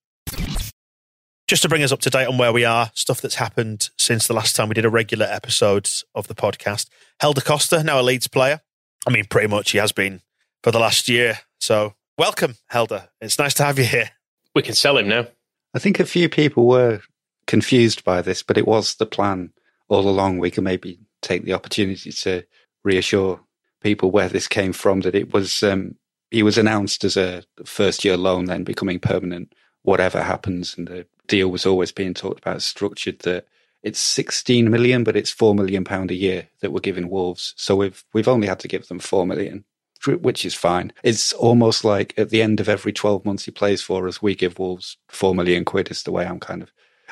[1.47, 4.27] just to bring us up to date on where we are, stuff that's happened since
[4.27, 6.89] the last time we did a regular episode of the podcast.
[7.19, 8.61] Helder Costa, now a Leeds player.
[9.05, 10.21] I mean, pretty much he has been
[10.63, 11.39] for the last year.
[11.59, 13.09] So welcome, Helder.
[13.21, 14.11] It's nice to have you here.
[14.55, 15.27] We can sell him now.
[15.73, 17.01] I think a few people were
[17.47, 19.51] confused by this, but it was the plan
[19.87, 20.39] all along.
[20.39, 22.43] We can maybe take the opportunity to
[22.83, 23.39] reassure
[23.81, 25.95] people where this came from that it was um,
[26.31, 31.05] he was announced as a first year loan, then becoming permanent, whatever happens, and the
[31.27, 33.45] deal was always being talked about structured that
[33.83, 37.53] it's 16 million, but it's 4 million pound a year that we're giving Wolves.
[37.57, 39.65] So we've, we've only had to give them 4 million,
[40.07, 40.93] which is fine.
[41.03, 44.35] It's almost like at the end of every 12 months he plays for us, we
[44.35, 46.71] give Wolves 4 million quid is the way I'm kind of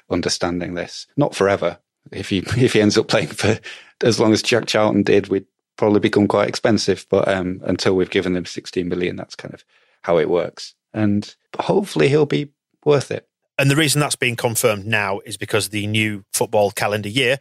[0.10, 1.08] understanding this.
[1.18, 1.80] Not forever.
[2.12, 3.60] If he, if he ends up playing for
[4.04, 5.46] as long as Jack Charlton did, we'd
[5.78, 7.06] probably become quite expensive.
[7.10, 9.64] But, um, until we've given them 16 million, that's kind of
[10.02, 10.76] how it works.
[10.94, 12.50] And hopefully he'll be
[12.84, 13.28] worth it.
[13.58, 17.38] And the reason that's being confirmed now is because the new football calendar year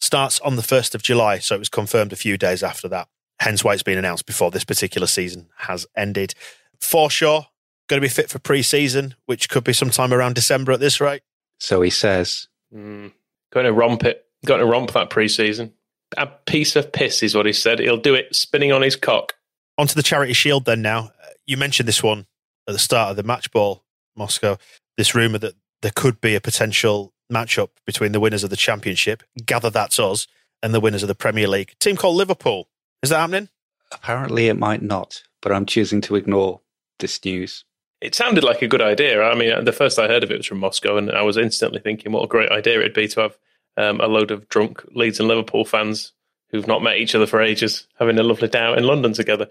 [0.00, 1.38] starts on the 1st of July.
[1.38, 3.08] So it was confirmed a few days after that.
[3.40, 6.34] Hence why it's been announced before this particular season has ended.
[6.80, 7.46] Forshaw,
[7.88, 11.00] going to be fit for pre season, which could be sometime around December at this
[11.00, 11.22] rate.
[11.58, 12.48] So he says.
[12.74, 13.12] Mm.
[13.52, 14.24] Going to romp it.
[14.46, 15.72] Going to romp that pre season.
[16.16, 17.78] A piece of piss is what he said.
[17.78, 19.34] He'll do it spinning on his cock.
[19.78, 21.12] Onto the Charity Shield then now.
[21.22, 22.26] Uh, You mentioned this one
[22.68, 23.84] at the start of the match ball,
[24.16, 24.58] Moscow.
[24.96, 29.22] This rumour that there could be a potential matchup between the winners of the Championship,
[29.46, 30.26] gather that's us,
[30.62, 31.72] and the winners of the Premier League.
[31.80, 32.68] Team called Liverpool.
[33.02, 33.48] Is that happening?
[33.90, 36.60] Apparently, it might not, but I'm choosing to ignore
[36.98, 37.64] this news.
[38.00, 39.22] It sounded like a good idea.
[39.22, 41.80] I mean, the first I heard of it was from Moscow, and I was instantly
[41.80, 43.38] thinking what a great idea it'd be to have
[43.76, 46.12] um, a load of drunk Leeds and Liverpool fans
[46.48, 49.48] who've not met each other for ages having a lovely day out in London together.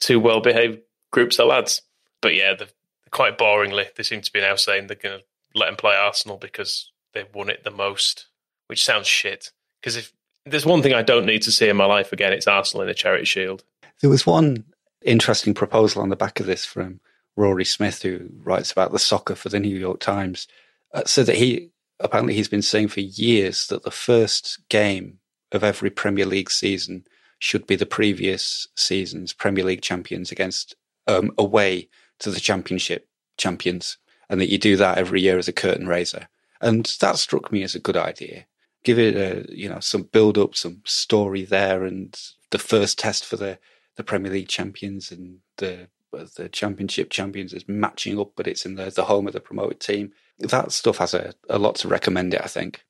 [0.00, 0.80] Two well behaved
[1.10, 1.82] groups of lads.
[2.20, 2.68] But yeah, the,
[3.10, 5.24] quite boringly, they seem to be now saying they're going to
[5.54, 8.26] let him play Arsenal because they've won it the most,
[8.66, 9.50] which sounds shit.
[9.80, 10.12] Because if
[10.44, 12.88] there's one thing I don't need to see in my life again, it's Arsenal in
[12.88, 13.64] a Charity Shield.
[14.00, 14.64] There was one
[15.02, 17.00] interesting proposal on the back of this from
[17.36, 20.48] Rory Smith, who writes about the soccer for the New York Times,
[20.92, 21.70] uh, so that he
[22.00, 25.18] apparently he's been saying for years that the first game
[25.52, 27.04] of every Premier League season
[27.38, 30.76] should be the previous season's Premier League champions against
[31.06, 31.88] um, away
[32.18, 36.28] to the Championship champions, and that you do that every year as a curtain raiser.
[36.60, 38.46] And that struck me as a good idea.
[38.84, 42.18] Give it a you know some build up, some story there, and
[42.50, 43.58] the first test for the
[43.96, 45.88] the Premier League champions and the
[46.36, 49.80] the Championship champions is matching up, but it's in the the home of the promoted
[49.80, 50.12] team.
[50.38, 52.40] That stuff has a, a lot to recommend it.
[52.42, 52.84] I think.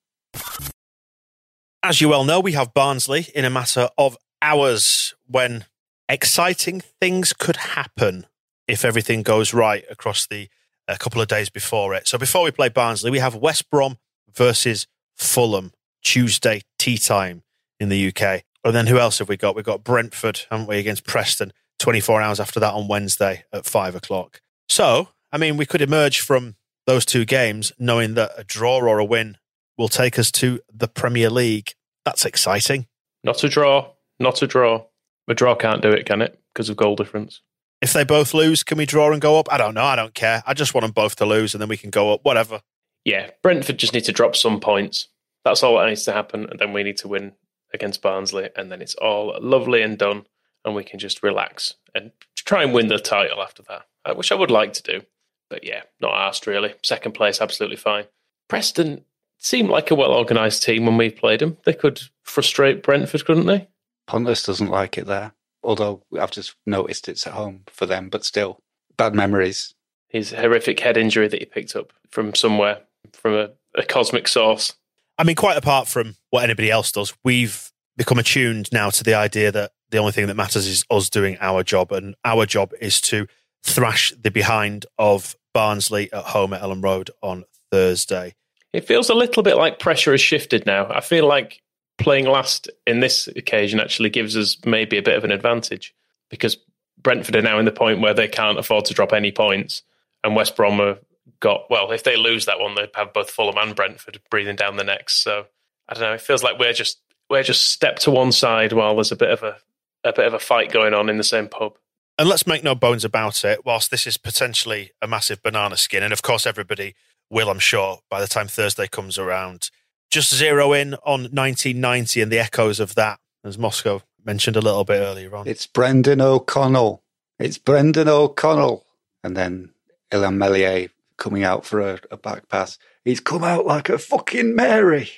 [1.82, 5.64] As you well know, we have Barnsley in a matter of hours when
[6.08, 8.26] exciting things could happen
[8.68, 10.48] if everything goes right across the
[10.88, 12.06] a couple of days before it.
[12.06, 13.98] So before we play Barnsley, we have West Brom
[14.32, 14.86] versus
[15.16, 15.72] Fulham
[16.02, 17.42] Tuesday tea time
[17.80, 18.42] in the UK.
[18.64, 19.56] And then who else have we got?
[19.56, 23.94] We've got Brentford, haven't we, against Preston 24 hours after that on Wednesday at five
[23.94, 24.40] o'clock.
[24.68, 26.54] So, I mean, we could emerge from
[26.86, 29.36] those two games knowing that a draw or a win
[29.76, 31.74] will take us to the Premier League.
[32.04, 32.86] That's exciting.
[33.24, 33.90] Not a draw.
[34.20, 34.84] Not a draw.
[35.28, 36.38] A draw can't do it, can it?
[36.52, 37.40] Because of goal difference.
[37.80, 39.52] If they both lose, can we draw and go up?
[39.52, 39.84] I don't know.
[39.84, 40.42] I don't care.
[40.46, 42.20] I just want them both to lose and then we can go up.
[42.22, 42.60] Whatever.
[43.04, 45.08] Yeah, Brentford just need to drop some points.
[45.44, 46.48] That's all that needs to happen.
[46.48, 47.32] And then we need to win
[47.72, 48.50] against Barnsley.
[48.56, 50.26] And then it's all lovely and done.
[50.64, 54.30] And we can just relax and try and win the title after that, uh, which
[54.30, 55.02] I would like to do.
[55.50, 56.74] But yeah, not asked really.
[56.82, 58.04] Second place, absolutely fine.
[58.48, 59.04] Preston
[59.38, 61.58] seemed like a well organised team when we played them.
[61.64, 63.68] They could frustrate Brentford, couldn't they?
[64.06, 65.32] Pontus doesn't like it there,
[65.62, 68.60] although I've just noticed it's at home for them, but still,
[68.96, 69.74] bad memories.
[70.08, 72.80] His horrific head injury that he picked up from somewhere,
[73.12, 74.74] from a, a cosmic source.
[75.22, 79.14] I mean, quite apart from what anybody else does, we've become attuned now to the
[79.14, 82.72] idea that the only thing that matters is us doing our job, and our job
[82.80, 83.28] is to
[83.62, 88.34] thrash the behind of Barnsley at home at Elland Road on Thursday.
[88.72, 90.90] It feels a little bit like pressure has shifted now.
[90.90, 91.62] I feel like
[91.98, 95.94] playing last in this occasion actually gives us maybe a bit of an advantage
[96.30, 96.56] because
[97.00, 99.82] Brentford are now in the point where they can't afford to drop any points,
[100.24, 100.98] and West Brom have
[101.42, 101.90] got well.
[101.90, 105.14] If they lose that one, they'd have both Fulham and Brentford breathing down the necks.
[105.14, 105.46] So
[105.88, 106.14] I don't know.
[106.14, 109.30] It feels like we're just we're just step to one side while there's a bit
[109.30, 109.56] of a
[110.04, 111.76] a bit of a fight going on in the same pub.
[112.18, 116.02] And let's make no bones about it, whilst this is potentially a massive banana skin,
[116.02, 116.94] and of course everybody
[117.30, 119.70] will, I'm sure, by the time Thursday comes around,
[120.10, 124.84] just zero in on 1990 and the echoes of that, as Moscow mentioned a little
[124.84, 125.48] bit earlier on.
[125.48, 127.02] It's Brendan O'Connell.
[127.38, 128.84] It's Brendan O'Connell.
[129.24, 129.70] And then
[130.12, 130.90] Illan Meslier
[131.22, 132.78] coming out for a, a back pass.
[133.04, 135.08] He's come out like a fucking Mary.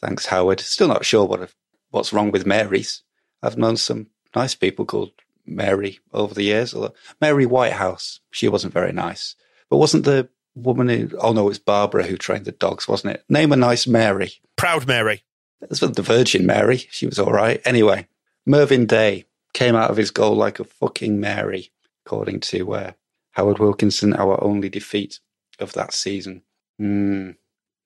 [0.00, 0.58] Thanks, Howard.
[0.58, 1.52] Still not sure what
[1.90, 3.02] what's wrong with Marys.
[3.42, 5.12] I've known some nice people called
[5.44, 6.74] Mary over the years.
[7.20, 9.36] Mary Whitehouse, she wasn't very nice.
[9.68, 13.24] But wasn't the woman who, oh no, it's Barbara who trained the dogs, wasn't it?
[13.28, 14.32] Name a nice Mary.
[14.56, 15.24] Proud Mary.
[15.60, 16.78] That's the Virgin Mary.
[16.90, 17.60] She was all right.
[17.66, 18.08] Anyway,
[18.46, 21.70] Mervyn Day came out of his goal like a fucking Mary,
[22.06, 22.92] according to uh,
[23.32, 25.20] Howard Wilkinson, our only defeat
[25.60, 26.42] of that season.
[26.80, 27.36] Mm.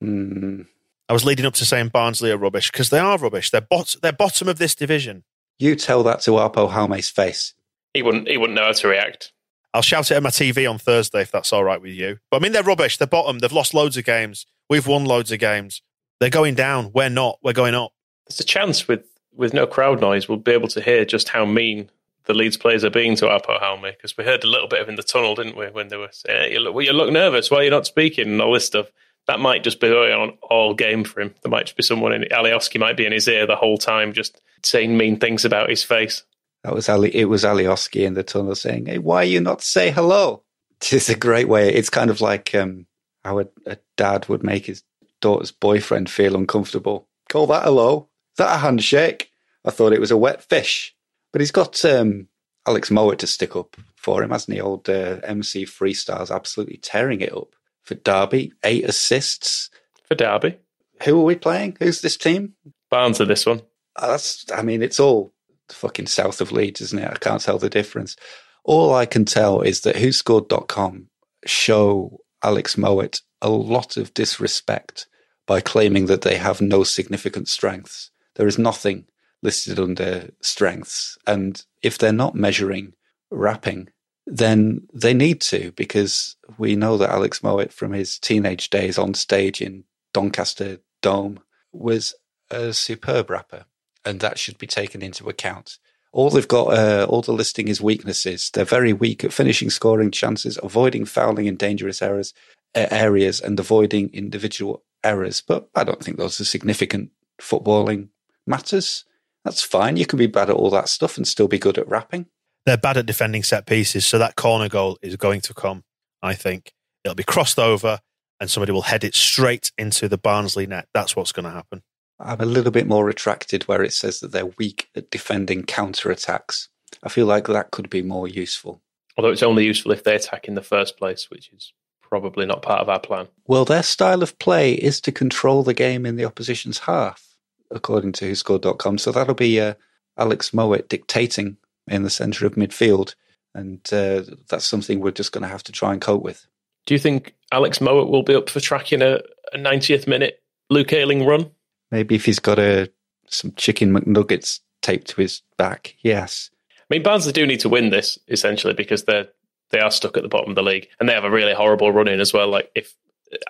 [0.02, 0.66] Mm.
[1.08, 3.50] I was leading up to saying Barnsley are rubbish because they are rubbish.
[3.50, 5.24] They're, bot- they're bottom of this division.
[5.58, 7.54] You tell that to Aapo Halme's face.
[7.92, 8.28] He wouldn't.
[8.28, 9.32] He wouldn't know how to react.
[9.72, 12.18] I'll shout it at my TV on Thursday if that's all right with you.
[12.30, 12.96] But I mean, they're rubbish.
[12.96, 13.38] They're bottom.
[13.38, 14.46] They've lost loads of games.
[14.68, 15.82] We've won loads of games.
[16.18, 16.90] They're going down.
[16.92, 17.38] We're not.
[17.42, 17.92] We're going up.
[18.26, 19.04] There's a chance with
[19.36, 21.90] with no crowd noise, we'll be able to hear just how mean
[22.26, 24.88] the Leeds players are being to Aapo Halme because we heard a little bit of
[24.88, 27.12] in the tunnel, didn't we, when they were saying, hey, you, look, well, you look
[27.12, 27.50] nervous.
[27.50, 28.28] Why are you not speaking?
[28.28, 28.86] And all this stuff.
[29.26, 31.34] That might just be on all game for him.
[31.42, 34.12] There might just be someone in Alioski might be in his ear the whole time,
[34.12, 36.24] just saying mean things about his face.
[36.62, 37.14] That was Ali.
[37.14, 40.42] It was Alioski in the tunnel saying, "Hey, why you not say hello?"
[40.92, 41.72] It's a great way.
[41.72, 42.86] It's kind of like um,
[43.24, 44.82] how a, a dad would make his
[45.22, 47.08] daughter's boyfriend feel uncomfortable.
[47.30, 48.08] Call that hello?
[48.32, 49.30] Is that a handshake?
[49.64, 50.93] I thought it was a wet fish.
[51.34, 52.28] But he's got um,
[52.64, 54.60] Alex Mowatt to stick up for him, hasn't he?
[54.60, 58.52] Old uh, MC Freestyle's absolutely tearing it up for Derby.
[58.62, 59.68] Eight assists.
[60.06, 60.58] For Derby.
[61.02, 61.76] Who are we playing?
[61.80, 62.54] Who's this team?
[62.88, 63.62] Barnes are this one.
[63.96, 65.32] Uh, that's, I mean, it's all
[65.70, 67.10] fucking south of Leeds, isn't it?
[67.10, 68.14] I can't tell the difference.
[68.62, 71.08] All I can tell is that WhoScored.com
[71.46, 75.08] show Alex Mowatt a lot of disrespect
[75.48, 78.12] by claiming that they have no significant strengths.
[78.36, 79.06] There is nothing
[79.44, 81.16] listed under strengths.
[81.26, 82.94] And if they're not measuring
[83.30, 83.90] rapping,
[84.26, 89.14] then they need to, because we know that Alex Mowatt from his teenage days on
[89.14, 89.84] stage in
[90.14, 91.40] Doncaster Dome
[91.72, 92.14] was
[92.50, 93.66] a superb rapper.
[94.04, 95.78] And that should be taken into account.
[96.12, 98.50] All they've got, uh, all the listing is weaknesses.
[98.52, 102.32] They're very weak at finishing scoring chances, avoiding fouling in dangerous errors,
[102.74, 105.42] uh, areas, and avoiding individual errors.
[105.42, 108.08] But I don't think those are significant footballing
[108.46, 109.04] matters.
[109.44, 109.96] That's fine.
[109.96, 112.26] You can be bad at all that stuff and still be good at rapping.
[112.66, 115.84] They're bad at defending set pieces, so that corner goal is going to come.
[116.22, 116.72] I think
[117.04, 118.00] it'll be crossed over,
[118.40, 120.88] and somebody will head it straight into the Barnsley net.
[120.94, 121.82] That's what's going to happen.
[122.18, 126.10] I'm a little bit more retracted where it says that they're weak at defending counter
[126.10, 126.68] attacks.
[127.02, 128.80] I feel like that could be more useful.
[129.16, 132.62] Although it's only useful if they attack in the first place, which is probably not
[132.62, 133.28] part of our plan.
[133.46, 137.33] Well, their style of play is to control the game in the opposition's half,
[137.74, 138.98] according to WhoScored.com.
[138.98, 139.74] So that'll be uh,
[140.16, 141.56] Alex Mowatt dictating
[141.88, 143.14] in the centre of midfield.
[143.54, 146.46] And uh, that's something we're just going to have to try and cope with.
[146.86, 149.20] Do you think Alex Mowatt will be up for tracking a,
[149.52, 151.50] a 90th minute Luke Ayling run?
[151.90, 152.90] Maybe if he's got a
[153.28, 156.50] some chicken McNuggets taped to his back, yes.
[156.78, 159.28] I mean, Barnsley do need to win this essentially because they're
[159.70, 161.90] they are stuck at the bottom of the league and they have a really horrible
[161.90, 162.48] run in as well.
[162.48, 162.94] Like if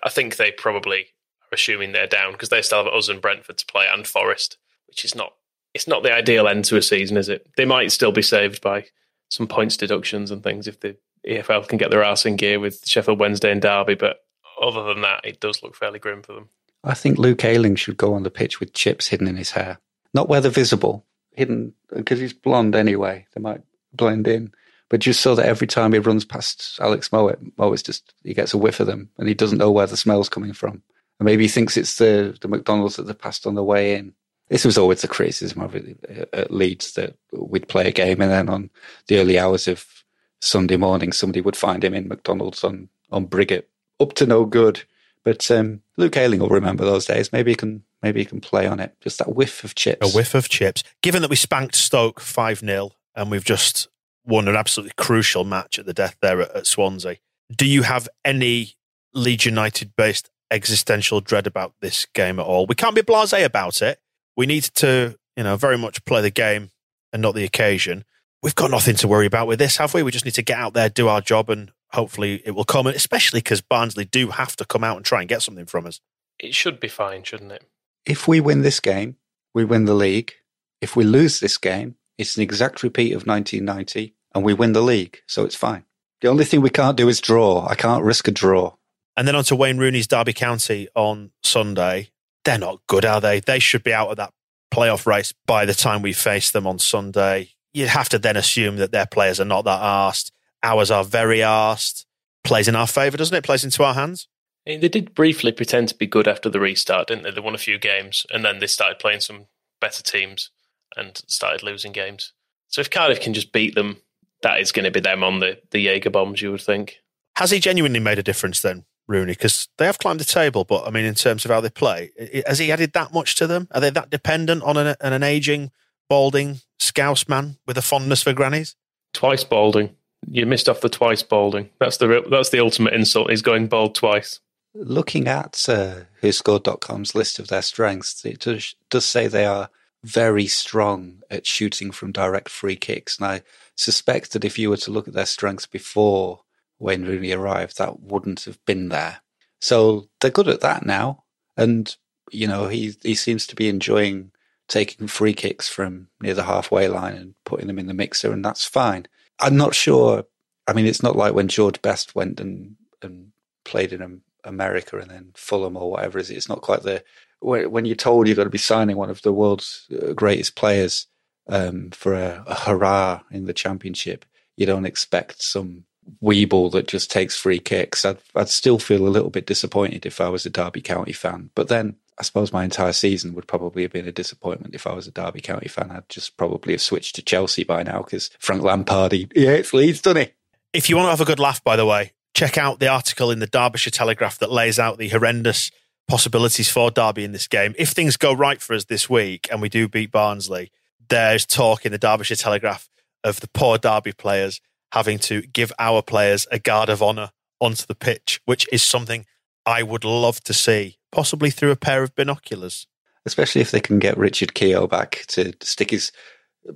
[0.02, 1.06] I think they probably
[1.54, 5.04] assuming they're down because they still have us and Brentford to play and Forest, which
[5.04, 5.32] is not
[5.72, 7.48] it's not the ideal end to a season, is it?
[7.56, 8.86] They might still be saved by
[9.28, 10.96] some points deductions and things if the
[11.28, 14.18] EFL can get their arse in gear with Sheffield Wednesday and Derby, but
[14.62, 16.48] other than that, it does look fairly grim for them.
[16.84, 19.78] I think Luke Ayling should go on the pitch with chips hidden in his hair.
[20.12, 23.26] Not where they're visible, hidden, because he's blonde anyway.
[23.34, 24.52] They might blend in.
[24.90, 28.54] But just so that every time he runs past Alex Mowatt, Mowatt's just, he gets
[28.54, 30.82] a whiff of them and he doesn't know where the smell's coming from.
[31.18, 34.14] And maybe he thinks it's the, the McDonald's that they passed on the way in.
[34.48, 38.30] This was always the criticism of it at Leeds that we'd play a game and
[38.30, 38.70] then on
[39.06, 40.04] the early hours of
[40.40, 43.64] Sunday morning, somebody would find him in McDonald's on, on Briggate,
[43.98, 44.82] up to no good.
[45.24, 47.32] But um, Luke Ayling will remember those days.
[47.32, 48.94] Maybe he can maybe he can play on it.
[49.00, 50.06] Just that whiff of chips.
[50.06, 50.84] A whiff of chips.
[51.00, 53.88] Given that we spanked Stoke 5 0 and we've just
[54.26, 57.16] won an absolutely crucial match at the death there at, at Swansea,
[57.54, 58.74] do you have any
[59.14, 62.66] Leeds United based existential dread about this game at all?
[62.66, 64.00] We can't be blase about it.
[64.36, 66.70] We need to, you know, very much play the game
[67.12, 68.04] and not the occasion.
[68.42, 70.02] We've got nothing to worry about with this, have we?
[70.02, 72.86] We just need to get out there, do our job, and hopefully it will come,
[72.86, 76.00] especially because Barnsley do have to come out and try and get something from us.
[76.38, 77.64] It should be fine, shouldn't it?
[78.04, 79.16] If we win this game,
[79.54, 80.32] we win the league.
[80.80, 84.82] If we lose this game, it's an exact repeat of 1990 and we win the
[84.82, 85.20] league.
[85.26, 85.84] So it's fine.
[86.20, 87.66] The only thing we can't do is draw.
[87.66, 88.74] I can't risk a draw.
[89.16, 92.10] And then on to Wayne Rooney's Derby County on Sunday.
[92.44, 93.40] They're not good, are they?
[93.40, 94.32] They should be out of that
[94.72, 97.50] playoff race by the time we face them on Sunday.
[97.72, 100.30] You'd have to then assume that their players are not that arsed.
[100.62, 102.06] Ours are very arsed.
[102.42, 103.44] Plays in our favour, doesn't it?
[103.44, 104.28] Plays into our hands.
[104.66, 107.30] I mean, they did briefly pretend to be good after the restart, didn't they?
[107.30, 109.46] They won a few games and then they started playing some
[109.80, 110.50] better teams
[110.96, 112.32] and started losing games.
[112.68, 113.98] So if Cardiff can just beat them,
[114.42, 116.98] that is going to be them on the, the Jaeger bombs, you would think.
[117.36, 119.32] Has he genuinely made a difference then, Rooney?
[119.32, 122.10] Because they have climbed the table, but I mean, in terms of how they play,
[122.46, 123.68] has he added that much to them?
[123.72, 125.70] Are they that dependent on an, an aging,
[126.08, 128.76] balding scouse man with a fondness for grannies?
[129.12, 129.94] Twice balding.
[130.26, 131.70] You missed off the twice balding.
[131.78, 133.30] That's the that's the ultimate insult.
[133.30, 134.40] He's going bald twice.
[134.74, 139.70] Looking at uh, WhoScored.com's list of their strengths, it does, does say they are
[140.02, 143.16] very strong at shooting from direct free kicks.
[143.16, 143.42] And I
[143.76, 146.40] suspect that if you were to look at their strengths before
[146.84, 149.22] Wayne Rooney arrived, that wouldn't have been there.
[149.60, 151.24] So they're good at that now.
[151.56, 151.96] And,
[152.30, 154.32] you know, he, he seems to be enjoying
[154.68, 158.44] taking free kicks from near the halfway line and putting them in the mixer, and
[158.44, 159.06] that's fine.
[159.40, 160.24] I'm not sure.
[160.66, 163.32] I mean, it's not like when George Best went and, and
[163.64, 166.18] played in America and then Fulham or whatever.
[166.18, 166.36] Is it?
[166.36, 167.02] It's not quite the
[167.40, 171.06] when you're told you're going to be signing one of the world's uh, greatest players
[171.48, 174.24] um, for a, a, hurrah in the championship.
[174.56, 175.84] You don't expect some
[176.22, 180.20] weeble that just takes free kicks, I'd, I'd still feel a little bit disappointed if
[180.20, 181.50] I was a Derby County fan.
[181.54, 184.94] But then I suppose my entire season would probably have been a disappointment if I
[184.94, 185.90] was a Derby County fan.
[185.90, 189.72] I'd just probably have switched to Chelsea by now because Frank Lampard, he, he hates
[189.72, 190.32] Leeds, doesn't he?
[190.72, 193.30] If you want to have a good laugh, by the way, check out the article
[193.30, 195.70] in the Derbyshire Telegraph that lays out the horrendous
[196.06, 197.74] possibilities for Derby in this game.
[197.78, 200.70] If things go right for us this week and we do beat Barnsley,
[201.08, 202.88] there's talk in the Derbyshire Telegraph
[203.22, 204.60] of the poor Derby players
[204.94, 207.30] having to give our players a guard of honour
[207.60, 209.26] onto the pitch, which is something
[209.66, 212.86] I would love to see, possibly through a pair of binoculars.
[213.26, 216.12] Especially if they can get Richard Keogh back to stick his,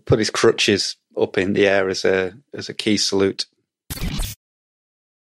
[0.05, 3.47] put his crutches up in the air as a as a key salute.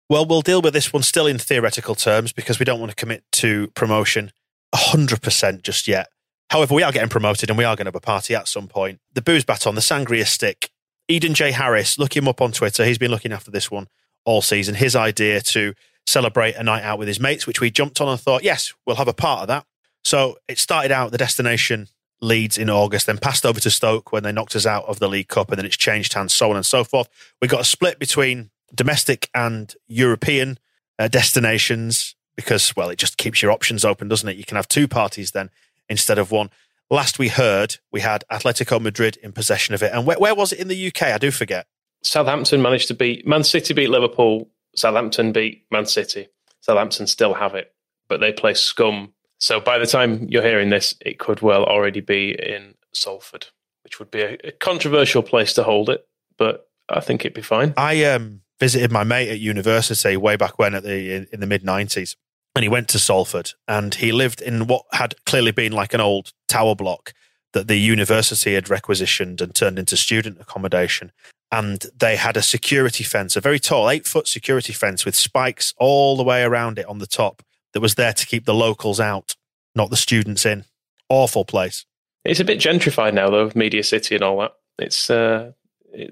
[0.10, 2.96] Well, we'll deal with this one still in theoretical terms because we don't want to
[2.96, 4.32] commit to promotion
[4.74, 6.08] 100% just yet.
[6.50, 8.70] However, we are getting promoted and we are going to have a party at some
[8.70, 9.00] point.
[9.14, 10.70] The booze baton, the sangria stick.
[11.08, 11.52] Eden J.
[11.52, 12.86] Harris, look him up on Twitter.
[12.86, 13.88] He's been looking after this one
[14.26, 14.76] all season.
[14.76, 15.74] His idea to
[16.06, 18.96] celebrate a night out with his mates, which we jumped on and thought, yes, we'll
[18.98, 19.66] have a part of that.
[20.04, 21.88] So it started out the destination
[22.22, 25.08] Leeds in August, then passed over to Stoke when they knocked us out of the
[25.08, 27.10] League Cup, and then it's changed hands, so on and so forth.
[27.42, 30.58] We got a split between domestic and European
[30.98, 34.38] uh, destinations because, well, it just keeps your options open, doesn't it?
[34.38, 35.50] You can have two parties then
[35.90, 36.50] instead of one.
[36.90, 39.92] Last we heard, we had Atletico Madrid in possession of it.
[39.94, 41.04] And where, where was it in the UK?
[41.04, 41.68] I do forget.
[42.04, 44.50] Southampton managed to beat Man City, beat Liverpool.
[44.76, 46.30] Southampton beat Man City.
[46.62, 47.74] Southampton still have it,
[48.08, 49.14] but they play scum.
[49.40, 53.48] So by the time you're hearing this, it could well already be in Salford,
[53.84, 56.08] which would be a, a controversial place to hold it,
[56.38, 57.74] but I think it'd be fine.
[57.76, 61.48] I um, visited my mate at university way back when at the in, in the
[61.48, 62.16] mid 90s
[62.58, 66.02] and he went to Salford and he lived in what had clearly been like an
[66.02, 67.14] old tower block
[67.54, 71.12] that the university had requisitioned and turned into student accommodation.
[71.52, 75.76] And they had a security fence, a very tall, eight foot security fence with spikes
[75.78, 77.44] all the way around it on the top
[77.74, 79.36] that was there to keep the locals out,
[79.76, 80.66] not the students in.
[81.10, 81.86] Awful place.
[82.26, 84.54] It's a bit gentrified now, though, Media City and all that.
[84.80, 85.52] It's, uh,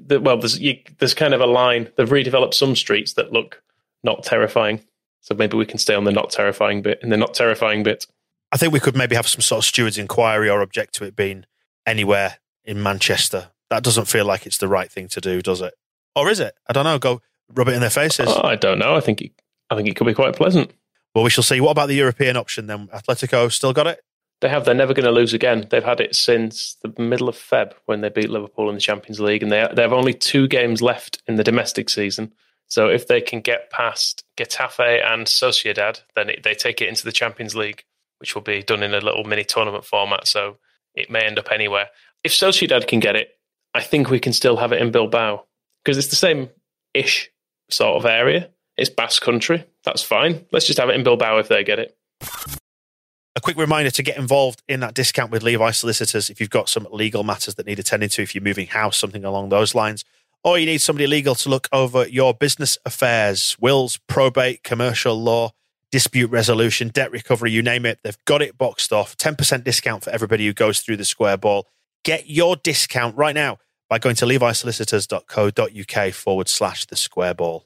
[0.09, 1.89] well, there's, you, there's kind of a line.
[1.97, 3.63] They've redeveloped some streets that look
[4.03, 4.81] not terrifying.
[5.25, 8.05] So maybe we can stay on the not terrifying bit and the not terrifying bit.
[8.51, 11.15] I think we could maybe have some sort of steward's inquiry or object to it
[11.15, 11.45] being
[11.83, 13.49] anywhere in Manchester.
[13.71, 15.73] That doesn't feel like it's the right thing to do, does it?
[16.15, 16.53] Or is it?
[16.69, 16.99] I don't know.
[16.99, 18.27] Go rub it in their faces.
[18.29, 18.95] Oh, I don't know.
[18.95, 19.31] I think it,
[19.71, 20.71] I think it could be quite pleasant.
[21.15, 21.59] Well, we shall see.
[21.59, 22.87] What about the European option then?
[22.89, 24.01] Atletico still got it?
[24.41, 24.63] They have.
[24.63, 25.65] They're never going to lose again.
[25.71, 29.19] They've had it since the middle of Feb when they beat Liverpool in the Champions
[29.19, 32.31] League, and they they have only two games left in the domestic season.
[32.67, 37.05] So if they can get past Getafe and Sociedad, then it, they take it into
[37.05, 37.83] the Champions League,
[38.19, 40.27] which will be done in a little mini tournament format.
[40.27, 40.57] So
[40.93, 41.89] it may end up anywhere.
[42.23, 43.29] If Sociedad can get it,
[43.73, 45.45] I think we can still have it in Bilbao
[45.83, 46.49] because it's the same
[46.93, 47.29] ish
[47.69, 48.49] sort of area.
[48.77, 49.65] It's Basque country.
[49.83, 50.45] That's fine.
[50.51, 51.95] Let's just have it in Bilbao if they get it.
[53.37, 56.69] A quick reminder to get involved in that discount with Levi Solicitors if you've got
[56.69, 60.03] some legal matters that need attending to, if you're moving house, something along those lines
[60.45, 65.49] or you need somebody legal to look over your business affairs, wills, probate, commercial law,
[65.91, 69.17] dispute resolution, debt recovery, you name it, they've got it boxed off.
[69.17, 71.67] 10% discount for everybody who goes through the square ball.
[72.03, 73.57] Get your discount right now
[73.89, 77.65] by going to levisolicitors.co.uk forward slash the square ball.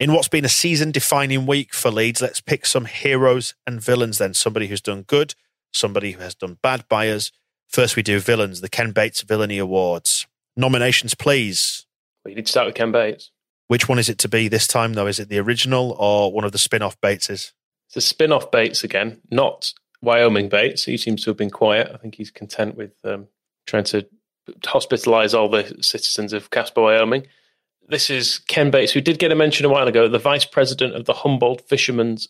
[0.00, 4.16] In what's been a season defining week for Leeds, let's pick some heroes and villains
[4.16, 4.32] then.
[4.32, 5.34] Somebody who's done good,
[5.74, 7.32] somebody who has done bad by us.
[7.68, 10.26] First, we do villains, the Ken Bates Villainy Awards
[10.58, 11.86] nominations, please.
[12.24, 13.30] Well, you need to start with Ken Bates.
[13.68, 15.06] Which one is it to be this time, though?
[15.06, 17.52] Is it the original or one of the spin off Bateses?
[17.88, 20.84] It's a spin off Bates again, not Wyoming Bates.
[20.84, 21.90] He seems to have been quiet.
[21.92, 23.28] I think he's content with um,
[23.66, 24.06] trying to
[24.62, 27.26] hospitalize all the citizens of Casper, Wyoming.
[27.88, 30.94] This is Ken Bates, who did get a mention a while ago, the vice president
[30.94, 32.28] of the Humboldt Fishermen's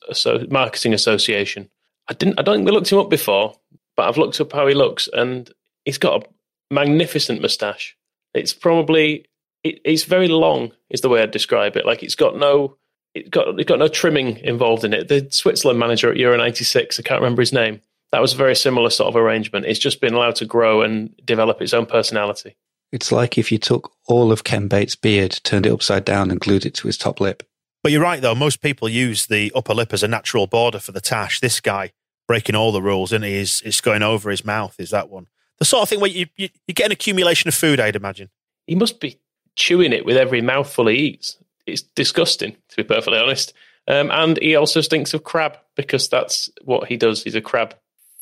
[0.48, 1.68] Marketing Association.
[2.08, 2.38] I didn't.
[2.38, 3.56] I don't think we looked him up before,
[3.96, 5.50] but I've looked up how he looks, and
[5.84, 6.28] he's got a
[6.72, 7.96] magnificent moustache.
[8.34, 9.26] It's probably
[9.64, 11.86] it, it's very long, is the way I'd describe it.
[11.86, 12.76] Like it's got no
[13.14, 15.08] it got it got no trimming involved in it.
[15.08, 17.80] The Switzerland manager at Euro '96, I can't remember his name.
[18.12, 19.66] That was a very similar sort of arrangement.
[19.66, 22.56] It's just been allowed to grow and develop its own personality.
[22.90, 26.40] It's like if you took all of Ken Bates' beard, turned it upside down, and
[26.40, 27.42] glued it to his top lip.
[27.82, 28.34] But you're right, though.
[28.34, 31.40] Most people use the upper lip as a natural border for the tash.
[31.40, 31.92] This guy
[32.26, 33.38] breaking all the rules, and he?
[33.38, 34.76] he's it's going over his mouth.
[34.78, 35.26] Is that one?
[35.58, 38.30] The sort of thing where you, you, you get an accumulation of food, I'd imagine.
[38.66, 39.18] He must be
[39.56, 41.36] chewing it with every mouthful he eats.
[41.66, 43.52] It's disgusting, to be perfectly honest.
[43.88, 47.22] Um, and he also stinks of crab because that's what he does.
[47.22, 47.74] He's a crab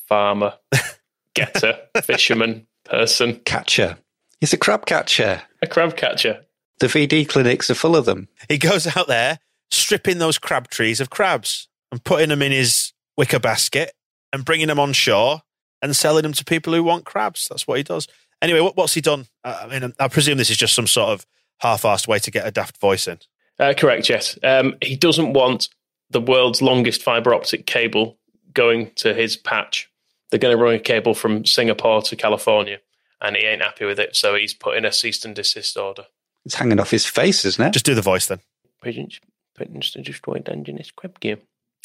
[0.07, 0.53] farmer,
[1.33, 3.41] getter, fisherman, person.
[3.45, 3.97] Catcher.
[4.39, 5.41] He's a crab catcher.
[5.61, 6.45] A crab catcher.
[6.79, 8.27] The VD clinics are full of them.
[8.49, 9.39] He goes out there
[9.71, 13.93] stripping those crab trees of crabs and putting them in his wicker basket
[14.31, 15.41] and bringing them on shore
[15.81, 17.47] and selling them to people who want crabs.
[17.49, 18.07] That's what he does.
[18.41, 19.27] Anyway, what, what's he done?
[19.43, 21.25] Uh, I mean, I presume this is just some sort of
[21.59, 23.19] half-assed way to get a daft voice in.
[23.59, 24.37] Uh, correct, yes.
[24.43, 25.69] Um, he doesn't want
[26.09, 28.17] the world's longest fiber optic cable
[28.53, 29.89] going to his patch.
[30.29, 32.79] They're going to run a cable from Singapore to California,
[33.21, 36.05] and he ain't happy with it, so he's put in a cease and desist order.
[36.45, 37.73] It's hanging off his face, isn't it?
[37.73, 38.39] Just do the voice then.
[38.81, 39.19] Presents
[39.55, 41.39] threatens to destroy Dungeness crab gear,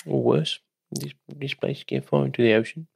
[0.06, 0.58] or worse,
[0.90, 2.91] this displace gear far into the ocean, where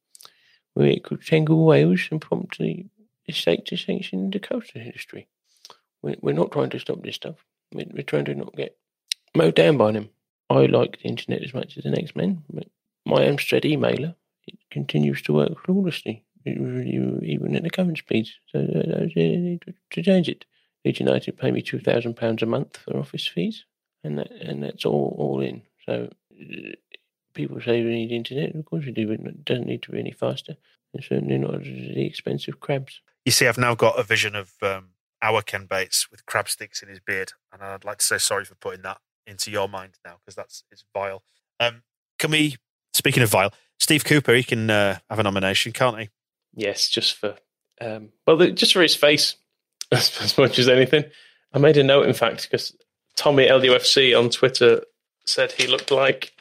[0.85, 2.87] it could tangle whales and prompt the
[3.31, 5.29] state to sanction the coastal industry.
[6.03, 7.37] We're, not trying to stop this stuff.
[7.73, 8.77] We're, trying to not get
[9.35, 10.11] mowed down by them.
[10.49, 12.69] I like the internet as much as the next man, but
[13.05, 14.15] my Amstrad emailer
[14.47, 18.33] it continues to work flawlessly, even at the current speeds.
[18.53, 19.09] So uh,
[19.91, 20.45] to change it,
[20.85, 23.65] Leeds United pay me two thousand pounds a month for office fees,
[24.05, 25.63] and that, and that's all all in.
[25.85, 26.11] So
[26.41, 26.73] uh,
[27.37, 28.55] people say we need internet.
[28.55, 30.57] Of course we do, but it doesn't need to be any faster.
[30.93, 33.01] And certainly not at the expense of crabs.
[33.25, 34.91] You see, I've now got a vision of um,
[35.23, 38.45] our Ken Bates with crab sticks in his beard, and I'd like to say sorry
[38.45, 41.23] for putting that into your mind now because that's it's vile.
[41.61, 41.83] Um,
[42.19, 42.57] can we?
[42.95, 46.09] Speaking of vile, Steve Cooper, he can uh, have a nomination, can't he?
[46.55, 47.37] Yes, just for
[47.81, 49.37] um, well, just for his face
[49.93, 51.05] as, as, much as anything.
[51.53, 52.75] I made a note, in fact, because
[53.17, 54.83] Tommy LUFC on Twitter
[55.25, 56.33] said he looked like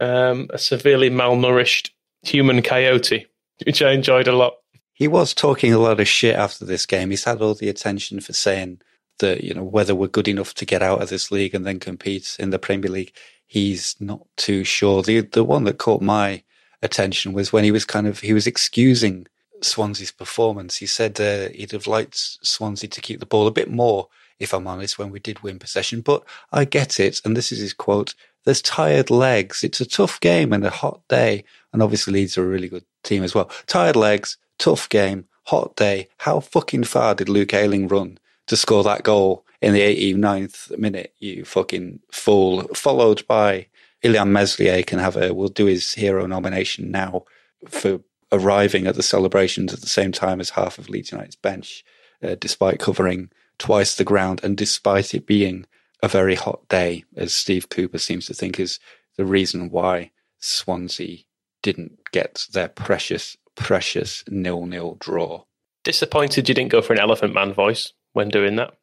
[0.00, 1.90] um, a severely malnourished
[2.22, 3.26] human coyote,
[3.64, 4.54] which I enjoyed a lot.
[4.92, 7.10] He was talking a lot of shit after this game.
[7.10, 8.80] He's had all the attention for saying
[9.18, 11.78] that, you know, whether we're good enough to get out of this league and then
[11.78, 13.12] compete in the Premier League.
[13.46, 15.02] He's not too sure.
[15.02, 16.42] The the one that caught my
[16.82, 19.26] attention was when he was kind of he was excusing
[19.62, 20.76] Swansea's performance.
[20.76, 24.52] He said uh, he'd have liked Swansea to keep the ball a bit more, if
[24.52, 26.00] I'm honest, when we did win possession.
[26.00, 28.14] But I get it, and this is his quote:
[28.46, 29.62] "There's tired legs.
[29.62, 32.84] It's a tough game and a hot day, and obviously Leeds are a really good
[33.02, 33.50] team as well.
[33.66, 36.08] Tired legs, tough game, hot day.
[36.18, 41.12] How fucking far did Luke Ayling run to score that goal in the 89th minute?
[41.18, 43.66] You fucking fool!" Followed by
[44.02, 45.34] Illan Meslier can have a.
[45.34, 47.24] We'll do his hero nomination now
[47.68, 48.00] for
[48.32, 51.84] arriving at the celebrations at the same time as half of Leeds United's bench,
[52.22, 55.66] uh, despite covering twice the ground and despite it being
[56.06, 58.78] a very hot day, as Steve Cooper seems to think is
[59.16, 61.18] the reason why Swansea
[61.62, 65.42] didn't get their precious, precious nil-nil draw.
[65.82, 68.74] Disappointed you didn't go for an Elephant Man voice when doing that.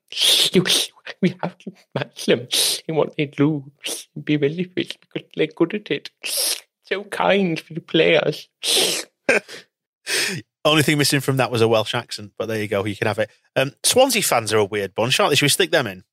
[1.21, 2.47] We have to match them
[2.87, 3.71] in what they do.
[4.21, 6.09] Be really fit because they're good at it.
[6.83, 8.49] So kind for the players.
[10.65, 12.85] Only thing missing from that was a Welsh accent, but there you go.
[12.85, 13.29] You can have it.
[13.55, 15.35] Um, Swansea fans are a weird bunch, aren't they?
[15.35, 16.03] Should we stick them in?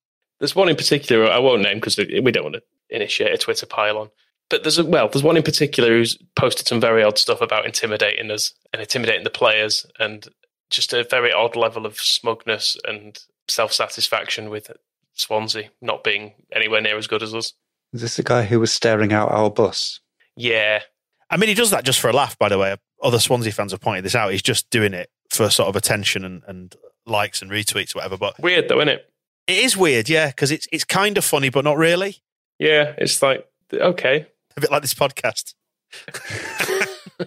[0.41, 3.67] There's one in particular I won't name because we don't want to initiate a Twitter
[3.67, 4.11] pile
[4.49, 7.67] But there's a, well, there's one in particular who's posted some very odd stuff about
[7.67, 10.27] intimidating us and intimidating the players, and
[10.71, 13.19] just a very odd level of smugness and
[13.49, 14.71] self satisfaction with
[15.15, 17.53] Swansea not being anywhere near as good as us.
[17.93, 20.01] Is this the guy who was staring out our bus?
[20.37, 20.81] Yeah.
[21.29, 23.73] I mean, he does that just for a laugh, by the way other Swansea fans
[23.73, 24.33] have pointed this out.
[24.33, 26.75] He's just doing it for sort of attention and, and
[27.07, 28.17] likes and retweets, or whatever.
[28.17, 29.10] But weird though, isn't it?
[29.51, 32.19] It is weird, yeah, because it's it's kind of funny, but not really.
[32.61, 34.27] Yeah, it's like okay,
[34.57, 35.55] a bit like this podcast.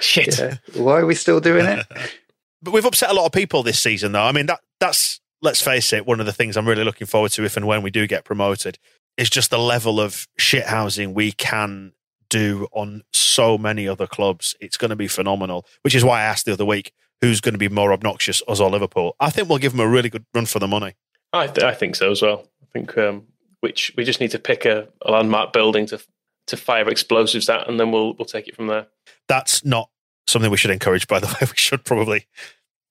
[0.00, 0.36] Shit.
[0.36, 0.56] Yeah.
[0.74, 1.86] Why are we still doing it?
[2.62, 4.24] but we've upset a lot of people this season, though.
[4.24, 7.30] I mean, that that's let's face it, one of the things I'm really looking forward
[7.32, 8.76] to if and when we do get promoted
[9.16, 11.92] is just the level of shithousing we can
[12.28, 14.56] do on so many other clubs.
[14.60, 16.92] It's going to be phenomenal, which is why I asked the other week
[17.24, 19.16] who's going to be more obnoxious, us or Liverpool.
[19.18, 20.94] I think we'll give them a really good run for the money.
[21.32, 22.46] I, th- I think so as well.
[22.62, 23.26] I think um,
[23.60, 26.00] which we just need to pick a, a, landmark building to
[26.48, 28.86] to fire explosives at, and then we'll we'll take it from there.
[29.26, 29.88] That's not
[30.26, 31.08] something we should encourage.
[31.08, 32.26] By the way, we should probably,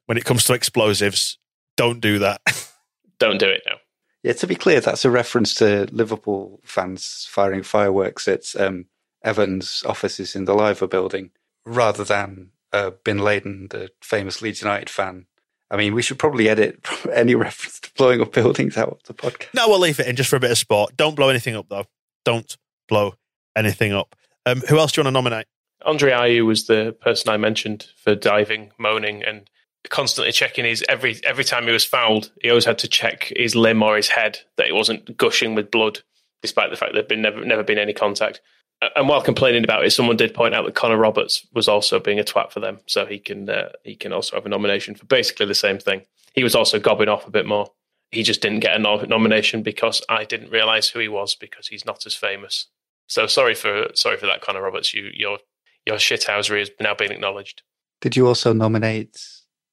[0.07, 1.37] when it comes to explosives,
[1.77, 2.41] don't do that.
[3.19, 3.75] don't do it now.
[4.23, 8.85] Yeah, to be clear, that's a reference to Liverpool fans firing fireworks at um,
[9.21, 11.31] Evans' offices in the Liver building
[11.65, 15.27] rather than uh, Bin Laden, the famous Leeds United fan.
[15.71, 19.13] I mean, we should probably edit any reference to blowing up buildings out of the
[19.13, 19.53] podcast.
[19.53, 20.97] No, we'll leave it in just for a bit of sport.
[20.97, 21.85] Don't blow anything up, though.
[22.25, 22.57] Don't
[22.89, 23.13] blow
[23.55, 24.15] anything up.
[24.45, 25.45] Um, who else do you want to nominate?
[25.85, 29.49] Andre Ayew was the person I mentioned for diving, moaning, and
[29.89, 32.31] constantly checking his every every time he was fouled.
[32.41, 35.71] He always had to check his limb or his head that it wasn't gushing with
[35.71, 35.99] blood,
[36.41, 38.41] despite the fact there'd been never never been any contact
[38.95, 42.19] and while complaining about it, someone did point out that Connor Roberts was also being
[42.19, 45.05] a twat for them, so he can uh, he can also have a nomination for
[45.05, 46.01] basically the same thing.
[46.33, 47.67] He was also gobbing off a bit more.
[48.11, 51.67] he just didn't get a no- nomination because I didn't realise who he was because
[51.67, 52.67] he's not as famous.
[53.07, 54.93] So sorry for sorry for that, Connor Roberts.
[54.93, 55.39] You your
[55.85, 57.61] your shithousery has now been acknowledged.
[58.01, 59.19] Did you also nominate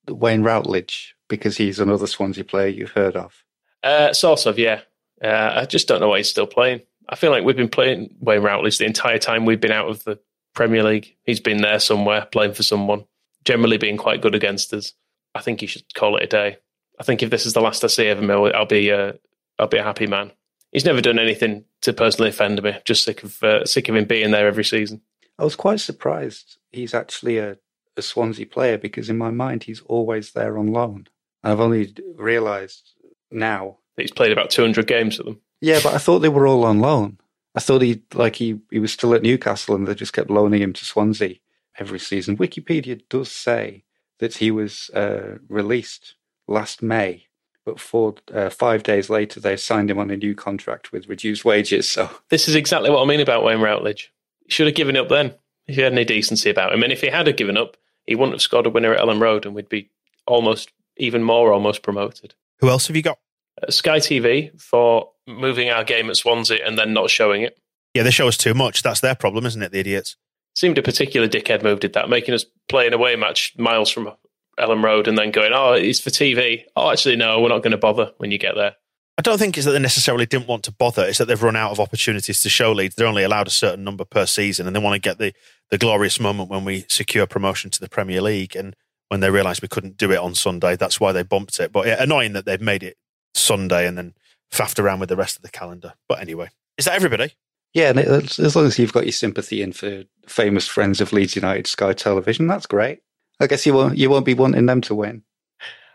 [0.09, 3.44] Wayne Routledge because he's another Swansea player you've heard of?
[3.82, 4.80] Uh, sort of, yeah.
[5.22, 6.82] Uh, I just don't know why he's still playing.
[7.09, 10.05] I feel like we've been playing Wayne Routledge the entire time we've been out of
[10.05, 10.18] the
[10.55, 11.16] Premier League.
[11.24, 13.05] He's been there somewhere playing for someone,
[13.44, 14.92] generally being quite good against us.
[15.34, 16.59] I think he should call it a day.
[16.98, 19.12] I think if this is the last I see of him, I'll, I'll be uh,
[19.59, 20.32] I'll be a happy man.
[20.72, 22.76] He's never done anything to personally offend me.
[22.84, 25.01] Just sick of uh, sick of him being there every season.
[25.38, 27.57] I was quite surprised he's actually a,
[27.96, 31.09] a Swansea player because in my mind he's always there on loan.
[31.42, 32.92] And I've only realised
[33.30, 35.40] now that he's played about 200 games for them.
[35.61, 37.19] Yeah, but I thought they were all on loan.
[37.55, 40.63] I thought he like he, he was still at Newcastle and they just kept loaning
[40.63, 41.37] him to Swansea
[41.79, 42.37] every season.
[42.37, 43.85] Wikipedia does say
[44.19, 46.15] that he was uh, released
[46.47, 47.27] last May,
[47.65, 51.45] but four uh, five days later they signed him on a new contract with reduced
[51.45, 51.91] wages.
[51.91, 54.13] So this is exactly what I mean about Wayne Routledge.
[54.45, 55.35] He should have given up then
[55.67, 56.83] if he had any decency about him.
[56.83, 59.21] And if he had have given up, he wouldn't have scored a winner at Elland
[59.21, 59.91] Road, and we'd be
[60.27, 62.35] almost even more almost promoted.
[62.59, 63.19] Who else have you got?
[63.63, 67.59] Uh, Sky TV for moving our game at Swansea and then not showing it.
[67.95, 68.83] Yeah, they show us too much.
[68.83, 69.72] That's their problem, isn't it?
[69.72, 70.16] The idiots.
[70.55, 74.11] Seemed a particular dickhead move did that, making us play an away match miles from
[74.59, 76.64] Elland Road and then going, oh, it's for TV.
[76.76, 78.74] Oh, actually, no, we're not going to bother when you get there.
[79.18, 81.05] I don't think it's that they necessarily didn't want to bother.
[81.05, 82.95] It's that they've run out of opportunities to show Leeds.
[82.95, 85.35] They're only allowed a certain number per season, and they want to get the,
[85.70, 88.57] the glorious moment when we secure promotion to the Premier League.
[88.57, 88.74] And
[89.09, 91.70] when they realised we couldn't do it on Sunday, that's why they bumped it.
[91.70, 92.97] But yeah, annoying that they've made it
[93.35, 94.14] Sunday and then
[94.53, 95.94] faffed around with the rest of the calendar.
[96.09, 97.34] But anyway, is that everybody?
[97.72, 101.68] Yeah, as long as you've got your sympathy in for famous friends of Leeds United
[101.68, 103.01] Sky Television, that's great.
[103.38, 105.22] I guess you won't you won't be wanting them to win.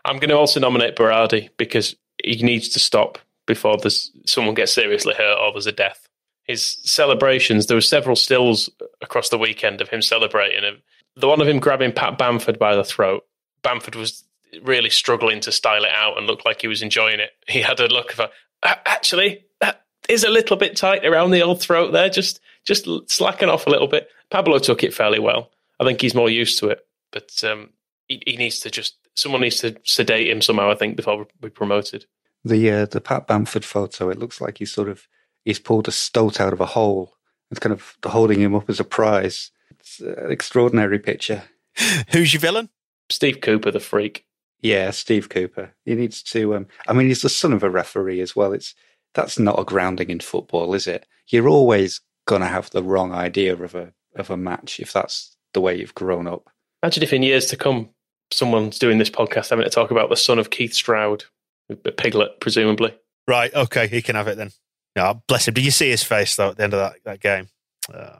[0.04, 4.72] I'm going to also nominate Berardi because he needs to stop before there's someone gets
[4.72, 6.08] seriously hurt or there's a death.
[6.44, 8.70] His celebrations, there were several stills
[9.02, 10.80] across the weekend of him celebrating.
[11.16, 13.24] The one of him grabbing Pat Bamford by the throat.
[13.62, 14.24] Bamford was
[14.62, 17.30] really struggling to style it out and looked like he was enjoying it.
[17.48, 18.30] He had a look of a,
[18.66, 22.08] actually, that is a little bit tight around the old throat there.
[22.08, 24.08] Just, just slacken off a little bit.
[24.30, 25.50] Pablo took it fairly well.
[25.78, 27.70] I think he's more used to it, but um,
[28.08, 30.70] he, he, needs to just someone needs to sedate him somehow.
[30.70, 32.06] I think before we're promoted.
[32.44, 35.06] The uh, the Pat Bamford photo, it looks like he's sort of
[35.44, 37.14] he's pulled a stoat out of a hole.
[37.50, 39.50] It's kind of holding him up as a prize.
[39.70, 41.44] It's an extraordinary picture.
[42.10, 42.70] Who's your villain?
[43.10, 44.25] Steve Cooper, the freak.
[44.60, 45.72] Yeah, Steve Cooper.
[45.84, 46.56] He needs to.
[46.56, 48.52] Um, I mean, he's the son of a referee as well.
[48.52, 48.74] It's
[49.14, 51.06] that's not a grounding in football, is it?
[51.28, 55.36] You're always going to have the wrong idea of a of a match if that's
[55.54, 56.48] the way you've grown up.
[56.82, 57.90] Imagine if in years to come,
[58.32, 61.24] someone's doing this podcast having to talk about the son of Keith Stroud,
[61.70, 62.94] a piglet, presumably.
[63.28, 63.52] Right.
[63.54, 64.50] Okay, he can have it then.
[64.96, 65.54] Oh, bless him.
[65.54, 67.48] Did you see his face though at the end of that, that game?
[67.92, 68.18] Uh,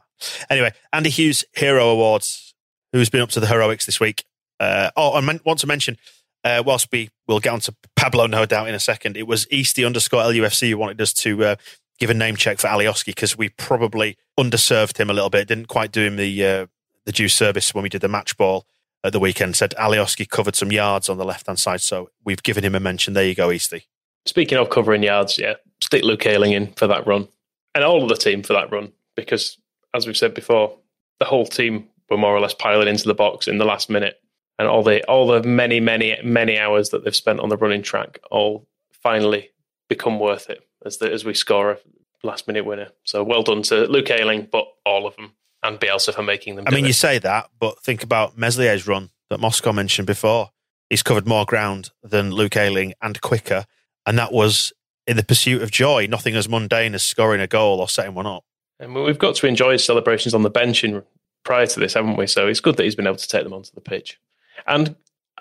[0.51, 2.55] anyway, Andy Hughes Hero Awards.
[2.93, 4.25] Who's been up to the heroics this week?
[4.59, 5.99] Uh, oh, I want to mention
[6.47, 9.47] uh, whilst we will get on to Pablo, no doubt, in a second, it was
[9.47, 11.57] Easty underscore LUFC who wanted us to uh,
[11.99, 15.49] give a name check for Alioski because we probably underserved him a little bit.
[15.49, 16.67] Didn't quite do him the uh,
[17.05, 18.65] the due service when we did the match ball
[19.03, 19.57] at the weekend.
[19.57, 22.81] Said Alioski covered some yards on the left hand side, so we've given him a
[22.81, 23.15] mention.
[23.15, 23.83] There you go, Easty.
[24.25, 27.27] Speaking of covering yards, yeah, stick Luke Ayling in for that run,
[27.75, 29.59] and all of the team for that run because,
[29.95, 30.79] as we've said before,
[31.19, 34.21] the whole team were more or less piling into the box in the last minute
[34.59, 37.83] and all the all the many many many hours that they've spent on the running
[37.83, 39.51] track all finally
[39.89, 41.79] become worth it as the, as we score a
[42.23, 42.89] last minute winner.
[43.05, 45.33] So well done to Luke Ayling, but all of them,
[45.63, 46.65] and Bielsa for making them.
[46.67, 46.89] I mean, it.
[46.89, 50.51] you say that, but think about Meslier's run that Moscow mentioned before.
[50.91, 53.67] He's covered more ground than Luke Ayling and quicker,
[54.05, 54.73] and that was
[55.07, 56.07] in the pursuit of joy.
[56.07, 58.45] Nothing as mundane as scoring a goal or setting one up.
[58.79, 61.03] And we've got to enjoy his celebrations on the bench in,
[61.45, 62.27] prior to this, haven't we?
[62.27, 64.21] So it's good that he's been able to take them onto the pitch.
[64.67, 64.97] And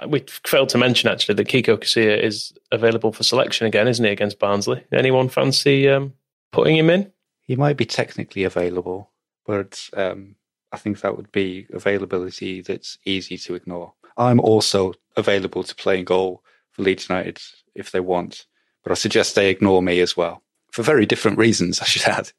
[0.08, 4.12] we failed to mention actually that Kiko Casilla is available for selection again, isn't he,
[4.12, 4.84] against Barnsley?
[4.92, 6.14] Anyone fancy um,
[6.52, 7.12] putting him in?
[7.42, 9.12] He might be technically available,
[9.46, 10.36] but um,
[10.72, 13.94] I think that would be availability that's easy to ignore.
[14.18, 17.42] I'm also available to play in goal for Leeds United
[17.76, 18.46] if they want,
[18.84, 21.82] but I suggest they ignore me as well for very different reasons.
[21.82, 22.32] I should add.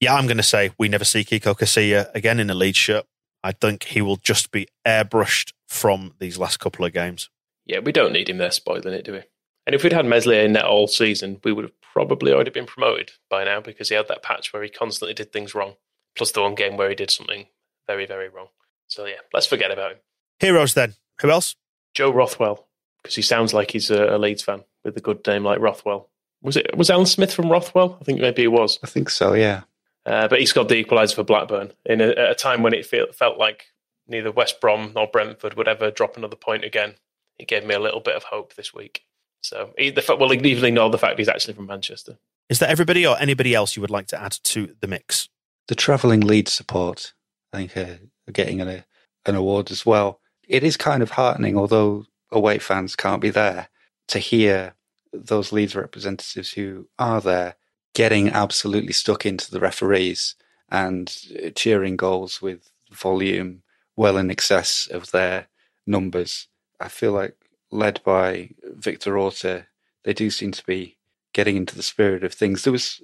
[0.00, 3.06] Yeah, I'm going to say we never see Kiko Casilla again in a Leeds shirt.
[3.44, 7.30] I think he will just be airbrushed from these last couple of games.
[7.66, 9.22] Yeah, we don't need him there spoiling it, do we?
[9.66, 12.66] And if we'd had Meslier in net all season, we would have probably already been
[12.66, 15.74] promoted by now because he had that patch where he constantly did things wrong,
[16.16, 17.46] plus the one game where he did something
[17.86, 18.48] very, very wrong.
[18.88, 19.98] So yeah, let's forget about him.
[20.40, 20.94] Heroes then.
[21.20, 21.54] Who else?
[21.94, 22.66] Joe Rothwell,
[23.02, 24.64] because he sounds like he's a, a Leeds fan.
[24.84, 26.08] with a good name like Rothwell.
[26.42, 27.98] Was it was Alan Smith from Rothwell?
[28.00, 28.78] I think maybe it was.
[28.82, 29.34] I think so.
[29.34, 29.62] Yeah.
[30.04, 32.84] Uh, but he scored the equaliser for Blackburn in a, at a time when it
[32.86, 33.66] feel, felt like
[34.08, 36.94] neither West Brom nor Brentford would ever drop another point again.
[37.38, 39.04] It gave me a little bit of hope this week.
[39.42, 42.18] So, he, the, well, even ignore the fact he's actually from Manchester.
[42.48, 45.28] Is there everybody or anybody else you would like to add to the mix?
[45.68, 47.14] The travelling lead support,
[47.52, 47.96] I think, uh,
[48.28, 48.84] are getting an,
[49.26, 50.20] an award as well.
[50.48, 53.68] It is kind of heartening, although away fans can't be there,
[54.08, 54.74] to hear
[55.12, 57.56] those Leeds representatives who are there
[57.94, 60.34] getting absolutely stuck into the referees
[60.70, 61.14] and
[61.54, 63.62] cheering goals with volume
[63.96, 65.48] well in excess of their
[65.86, 66.48] numbers.
[66.80, 67.36] I feel like
[67.70, 69.66] led by Victor Orta,
[70.04, 70.96] they do seem to be
[71.32, 72.64] getting into the spirit of things.
[72.64, 73.00] There was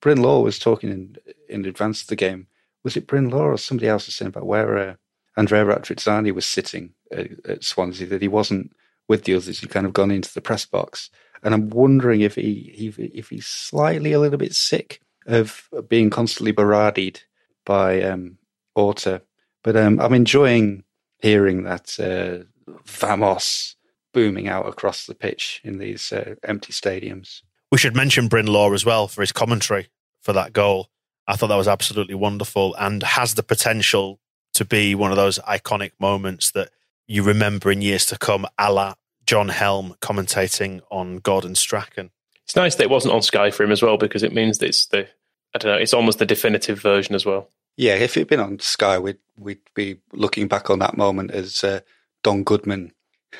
[0.00, 1.16] Bryn Law was talking in
[1.48, 2.46] in advance of the game.
[2.84, 4.94] Was it Bryn Law or somebody else was saying about where uh,
[5.36, 8.72] Andrea Radrizzani was sitting at, at Swansea that he wasn't
[9.08, 9.60] with the others.
[9.60, 11.10] He'd kind of gone into the press box
[11.42, 16.10] and I'm wondering if he, he if he's slightly a little bit sick of being
[16.10, 17.20] constantly baradied
[17.64, 18.38] by um,
[18.74, 19.22] Orta.
[19.62, 20.84] But um, I'm enjoying
[21.18, 22.44] hearing that uh,
[22.86, 23.76] Vamos
[24.12, 27.42] booming out across the pitch in these uh, empty stadiums.
[27.70, 29.88] We should mention Bryn Law as well for his commentary
[30.20, 30.88] for that goal.
[31.26, 34.18] I thought that was absolutely wonderful and has the potential
[34.54, 36.70] to be one of those iconic moments that
[37.06, 38.94] you remember in years to come, a la
[39.30, 42.10] John Helm commentating on Gordon Strachan.
[42.42, 44.66] It's nice that it wasn't on Sky for him as well because it means that
[44.66, 45.06] it's the
[45.54, 47.48] I don't know, it's almost the definitive version as well.
[47.76, 51.62] Yeah, if it'd been on Sky, we'd we'd be looking back on that moment as
[51.62, 51.78] uh,
[52.24, 52.92] Don Goodman.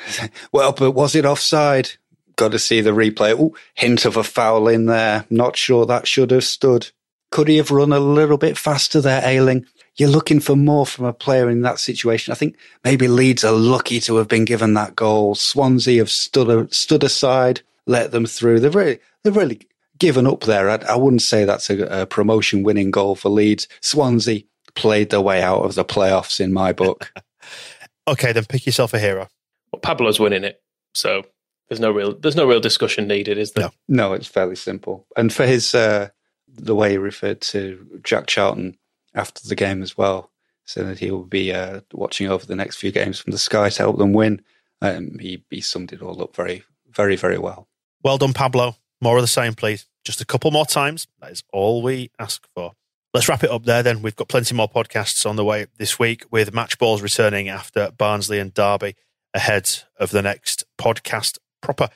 [0.52, 1.90] well, but was it offside?
[2.36, 3.34] Got to see the replay.
[3.36, 5.26] Oh, hint of a foul in there.
[5.28, 6.92] Not sure that should have stood.
[7.32, 9.66] Could he have run a little bit faster there, Ayling?
[10.00, 12.32] You're looking for more from a player in that situation.
[12.32, 15.34] I think maybe Leeds are lucky to have been given that goal.
[15.34, 18.60] Swansea have stood stood aside, let them through.
[18.60, 19.60] They've really they've really
[19.98, 20.70] given up there.
[20.70, 23.68] I, I wouldn't say that's a, a promotion winning goal for Leeds.
[23.82, 24.44] Swansea
[24.74, 27.12] played their way out of the playoffs in my book.
[28.08, 29.28] okay, then pick yourself a hero.
[29.70, 30.62] Well, Pablo's winning it,
[30.94, 31.24] so
[31.68, 33.70] there's no real there's no real discussion needed, is there?
[33.86, 35.06] No, no it's fairly simple.
[35.14, 36.08] And for his uh,
[36.48, 38.78] the way he referred to Jack Charlton
[39.14, 40.30] after the game as well,
[40.64, 43.68] so that he will be uh, watching over the next few games from the sky
[43.68, 44.42] to help them win.
[44.82, 47.68] Um, he, he summed it all up very, very, very well.
[48.02, 48.76] Well done, Pablo.
[49.00, 49.86] More of the same, please.
[50.04, 51.06] Just a couple more times.
[51.20, 52.72] That is all we ask for.
[53.12, 54.02] Let's wrap it up there then.
[54.02, 57.90] We've got plenty more podcasts on the way this week with match balls returning after
[57.90, 58.94] Barnsley and Derby
[59.34, 61.88] ahead of the next podcast proper.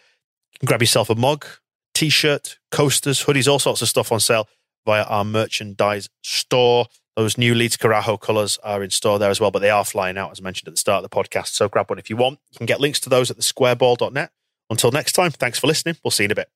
[0.52, 1.46] You can grab yourself a mug,
[1.94, 4.48] t shirt, coasters, hoodies, all sorts of stuff on sale
[4.84, 6.86] via our merchandise store.
[7.16, 10.18] Those new Leeds Carajo colours are in store there as well, but they are flying
[10.18, 11.48] out, as mentioned at the start of the podcast.
[11.48, 12.40] So grab one if you want.
[12.50, 14.30] You can get links to those at thesquareball.net.
[14.70, 15.96] Until next time, thanks for listening.
[16.02, 16.48] We'll see you in a bit.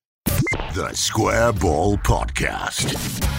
[0.75, 3.38] The Square Ball Podcast.